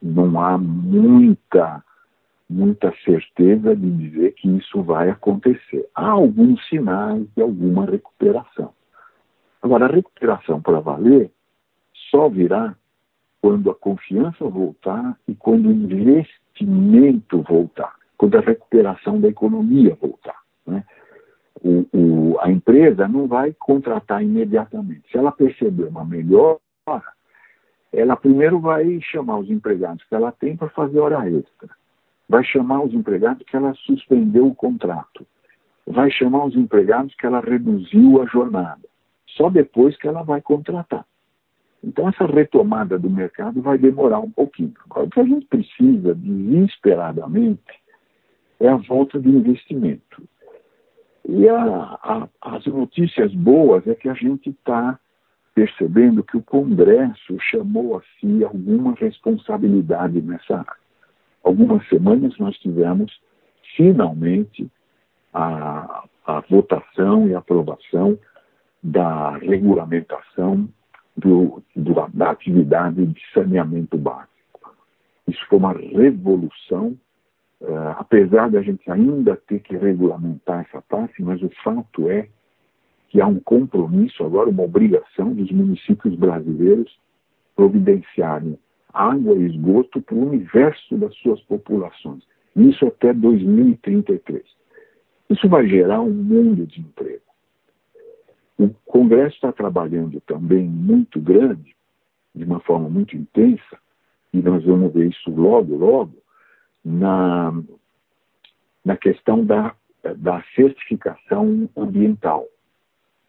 Não 0.01 0.41
há 0.41 0.57
muita, 0.57 1.83
muita 2.53 2.93
certeza 3.03 3.75
de 3.75 3.89
dizer 3.89 4.33
que 4.33 4.47
isso 4.47 4.81
vai 4.83 5.09
acontecer. 5.09 5.87
Há 5.95 6.09
alguns 6.09 6.65
sinais 6.67 7.25
de 7.35 7.41
alguma 7.41 7.85
recuperação. 7.85 8.71
Agora, 9.61 9.85
a 9.85 9.91
recuperação 9.91 10.61
para 10.61 10.79
valer 10.79 11.31
só 12.11 12.29
virá 12.29 12.75
quando 13.41 13.71
a 13.71 13.75
confiança 13.75 14.45
voltar 14.45 15.17
e 15.27 15.33
quando 15.33 15.67
o 15.67 15.71
investimento 15.71 17.41
voltar, 17.41 17.93
quando 18.17 18.37
a 18.37 18.41
recuperação 18.41 19.19
da 19.19 19.27
economia 19.27 19.97
voltar. 19.99 20.37
Né? 20.65 20.83
O, 21.61 21.85
o, 21.93 22.39
a 22.39 22.51
empresa 22.51 23.07
não 23.07 23.27
vai 23.27 23.53
contratar 23.53 24.23
imediatamente. 24.23 25.09
Se 25.11 25.17
ela 25.17 25.31
perceber 25.31 25.85
uma 25.85 26.05
melhora, 26.05 26.59
ela 27.91 28.15
primeiro 28.15 28.59
vai 28.59 28.99
chamar 29.01 29.39
os 29.39 29.49
empregados 29.49 30.03
que 30.05 30.15
ela 30.15 30.31
tem 30.31 30.57
para 30.57 30.69
fazer 30.69 30.99
hora 30.99 31.29
extra. 31.29 31.69
Vai 32.27 32.43
chamar 32.43 32.81
os 32.81 32.93
empregados 32.93 33.45
que 33.45 33.55
ela 33.55 33.73
suspendeu 33.73 34.47
o 34.47 34.55
contrato. 34.55 35.25
Vai 35.85 36.09
chamar 36.11 36.45
os 36.45 36.55
empregados 36.55 37.13
que 37.15 37.25
ela 37.25 37.41
reduziu 37.41 38.21
a 38.21 38.25
jornada 38.25 38.87
só 39.35 39.49
depois 39.49 39.97
que 39.97 40.07
ela 40.07 40.23
vai 40.23 40.41
contratar. 40.41 41.05
Então, 41.83 42.07
essa 42.07 42.25
retomada 42.25 42.97
do 42.97 43.09
mercado 43.09 43.61
vai 43.61 43.77
demorar 43.77 44.19
um 44.19 44.31
pouquinho. 44.31 44.73
Agora, 44.85 45.07
o 45.07 45.09
que 45.09 45.19
a 45.19 45.25
gente 45.25 45.45
precisa 45.47 46.15
desesperadamente 46.15 47.61
é 48.59 48.69
a 48.69 48.77
volta 48.77 49.19
do 49.19 49.29
investimento. 49.29 50.23
E 51.27 51.47
a, 51.49 51.57
a, 51.61 52.29
as 52.41 52.65
notícias 52.65 53.33
boas 53.33 53.85
é 53.87 53.95
que 53.95 54.07
a 54.07 54.13
gente 54.13 54.49
está 54.49 54.97
percebendo 55.53 56.23
que 56.23 56.37
o 56.37 56.43
Congresso 56.43 57.37
chamou 57.39 57.97
a 57.97 58.01
si 58.19 58.43
alguma 58.43 58.93
responsabilidade 58.93 60.21
nessa 60.21 60.59
área. 60.59 60.82
Algumas 61.43 61.87
semanas 61.89 62.37
nós 62.37 62.57
tivemos, 62.59 63.11
finalmente, 63.75 64.69
a, 65.33 66.05
a 66.25 66.39
votação 66.49 67.27
e 67.27 67.35
aprovação 67.35 68.17
da 68.81 69.37
regulamentação 69.37 70.69
do, 71.15 71.61
do, 71.75 71.93
da 72.13 72.31
atividade 72.31 73.05
de 73.05 73.21
saneamento 73.33 73.97
básico. 73.97 74.75
Isso 75.27 75.45
foi 75.47 75.57
uma 75.59 75.73
revolução, 75.73 76.97
uh, 77.61 77.95
apesar 77.97 78.49
da 78.49 78.61
gente 78.61 78.89
ainda 78.89 79.35
ter 79.35 79.59
que 79.59 79.75
regulamentar 79.75 80.65
essa 80.67 80.81
parte, 80.81 81.21
mas 81.21 81.41
o 81.41 81.49
fato 81.63 82.09
é 82.09 82.27
que 83.09 83.21
há 83.21 83.27
um 83.27 83.39
compromisso 83.39 84.23
agora, 84.23 84.49
uma 84.49 84.63
obrigação 84.63 85.33
dos 85.33 85.51
municípios 85.51 86.15
brasileiros 86.15 86.97
providenciarem 87.55 88.57
água 88.93 89.35
e 89.35 89.47
esgoto 89.47 90.01
para 90.01 90.15
o 90.15 90.29
universo 90.29 90.97
das 90.97 91.15
suas 91.17 91.41
populações. 91.41 92.23
Isso 92.55 92.85
até 92.85 93.13
2033. 93.13 94.43
Isso 95.29 95.49
vai 95.49 95.67
gerar 95.67 96.01
um 96.01 96.13
mundo 96.13 96.67
de 96.67 96.79
emprego. 96.79 97.23
O 98.57 98.69
Congresso 98.85 99.35
está 99.35 99.51
trabalhando 99.51 100.21
também 100.21 100.63
muito 100.63 101.19
grande, 101.19 101.75
de 102.35 102.43
uma 102.43 102.59
forma 102.59 102.87
muito 102.87 103.17
intensa, 103.17 103.79
e 104.31 104.37
nós 104.37 104.63
vamos 104.63 104.93
ver 104.93 105.09
isso 105.09 105.31
logo, 105.31 105.75
logo, 105.75 106.15
na, 106.85 107.51
na 108.85 108.97
questão 108.97 109.43
da, 109.43 109.75
da 110.17 110.43
certificação 110.55 111.69
ambiental. 111.75 112.45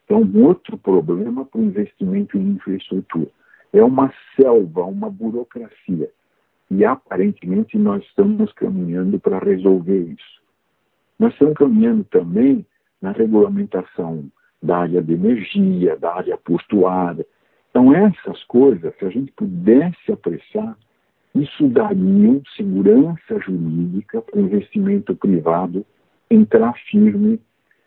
É 0.09 0.15
um 0.15 0.45
outro 0.45 0.77
problema 0.77 1.45
para 1.45 1.61
o 1.61 1.65
investimento 1.65 2.37
em 2.37 2.53
infraestrutura. 2.53 3.31
É 3.75 3.83
uma 3.83 4.13
selva, 4.37 4.85
uma 4.85 5.11
burocracia. 5.11 6.09
E 6.71 6.85
aparentemente 6.85 7.77
nós 7.77 8.05
estamos 8.05 8.53
caminhando 8.53 9.19
para 9.19 9.41
resolver 9.41 9.99
isso. 9.99 10.41
Nós 11.19 11.33
estamos 11.33 11.55
caminhando 11.55 12.05
também 12.05 12.65
na 13.03 13.11
regulamentação 13.11 14.31
da 14.63 14.79
área 14.79 15.03
de 15.03 15.13
energia, 15.13 15.97
da 15.97 16.15
área 16.15 16.37
portuária. 16.37 17.27
Então, 17.71 17.93
essas 17.93 18.45
coisas, 18.45 18.97
se 18.97 19.05
a 19.05 19.11
gente 19.11 19.33
pudesse 19.33 20.13
apressar, 20.13 20.79
isso 21.35 21.67
daria 21.67 22.41
segurança 22.57 23.41
jurídica 23.41 24.23
para 24.23 24.39
o 24.39 24.43
investimento 24.43 25.17
privado 25.17 25.85
entrar 26.31 26.73
firme 26.91 27.41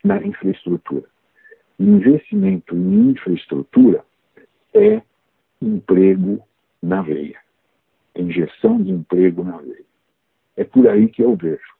na 0.03 0.21
infraestrutura. 0.21 1.05
Investimento 1.79 2.75
em 2.75 3.11
infraestrutura 3.11 4.03
é 4.73 5.01
emprego 5.61 6.41
na 6.81 7.01
veia, 7.01 7.39
injeção 8.15 8.81
de 8.81 8.91
emprego 8.91 9.43
na 9.43 9.57
veia. 9.57 9.85
É 10.55 10.63
por 10.63 10.87
aí 10.87 11.07
que 11.07 11.23
eu 11.23 11.35
vejo. 11.35 11.75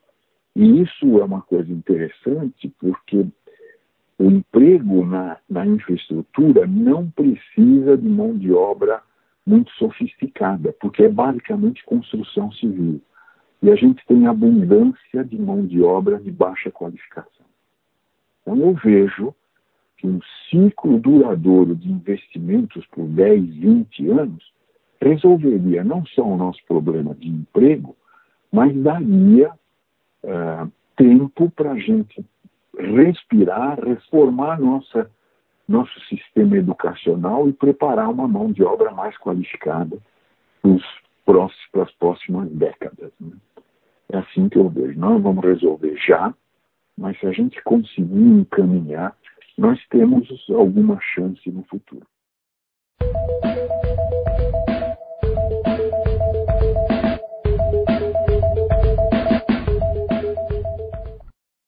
E 0.55 0.81
isso 0.81 1.19
é 1.19 1.23
uma 1.23 1.41
coisa 1.41 1.71
interessante 1.71 2.73
porque 2.79 3.25
o 4.19 4.25
emprego 4.25 5.05
na, 5.05 5.37
na 5.49 5.65
infraestrutura 5.65 6.65
não 6.65 7.09
precisa 7.11 7.97
de 7.97 8.07
mão 8.07 8.35
de 8.35 8.51
obra 8.51 9.01
muito 9.45 9.71
sofisticada, 9.73 10.73
porque 10.79 11.03
é 11.03 11.09
basicamente 11.09 11.85
construção 11.85 12.51
civil. 12.51 12.99
E 13.61 13.71
a 13.71 13.75
gente 13.75 14.05
tem 14.05 14.27
abundância 14.27 15.23
de 15.23 15.39
mão 15.39 15.65
de 15.65 15.81
obra 15.81 16.19
de 16.19 16.31
baixa 16.31 16.69
qualificação. 16.69 17.45
Então 18.41 18.57
eu 18.57 18.73
vejo 18.73 19.33
que 19.97 20.07
um 20.07 20.19
ciclo 20.49 20.99
duradouro 20.99 21.75
de 21.75 21.91
investimentos 21.91 22.85
por 22.87 23.05
10, 23.05 23.55
20 23.55 24.09
anos 24.11 24.51
resolveria 25.01 25.83
não 25.83 26.05
só 26.07 26.23
o 26.23 26.37
nosso 26.37 26.59
problema 26.67 27.13
de 27.15 27.27
emprego, 27.27 27.95
mas 28.51 28.75
daria 28.81 29.51
uh, 30.23 30.71
tempo 30.95 31.51
para 31.51 31.71
a 31.71 31.79
gente 31.79 32.25
respirar, 32.77 33.79
reformar 33.83 34.59
nossa, 34.59 35.09
nosso 35.67 35.99
sistema 36.07 36.57
educacional 36.57 37.47
e 37.49 37.53
preparar 37.53 38.09
uma 38.09 38.27
mão 38.27 38.51
de 38.51 38.63
obra 38.63 38.91
mais 38.91 39.17
qualificada 39.17 39.97
para 41.25 41.83
as 41.83 41.91
próximas 41.93 42.49
décadas. 42.51 43.11
Né? 43.19 43.33
É 44.09 44.17
assim 44.17 44.47
que 44.49 44.57
eu 44.57 44.69
vejo. 44.69 44.97
Nós 44.99 45.21
vamos 45.21 45.43
resolver 45.43 45.95
já, 45.97 46.33
mas 46.97 47.19
se 47.19 47.27
a 47.27 47.31
gente 47.31 47.61
conseguir 47.63 48.15
encaminhar, 48.15 49.15
nós 49.57 49.83
temos 49.87 50.27
alguma 50.49 50.99
chance 51.01 51.49
no 51.49 51.63
futuro. 51.63 52.05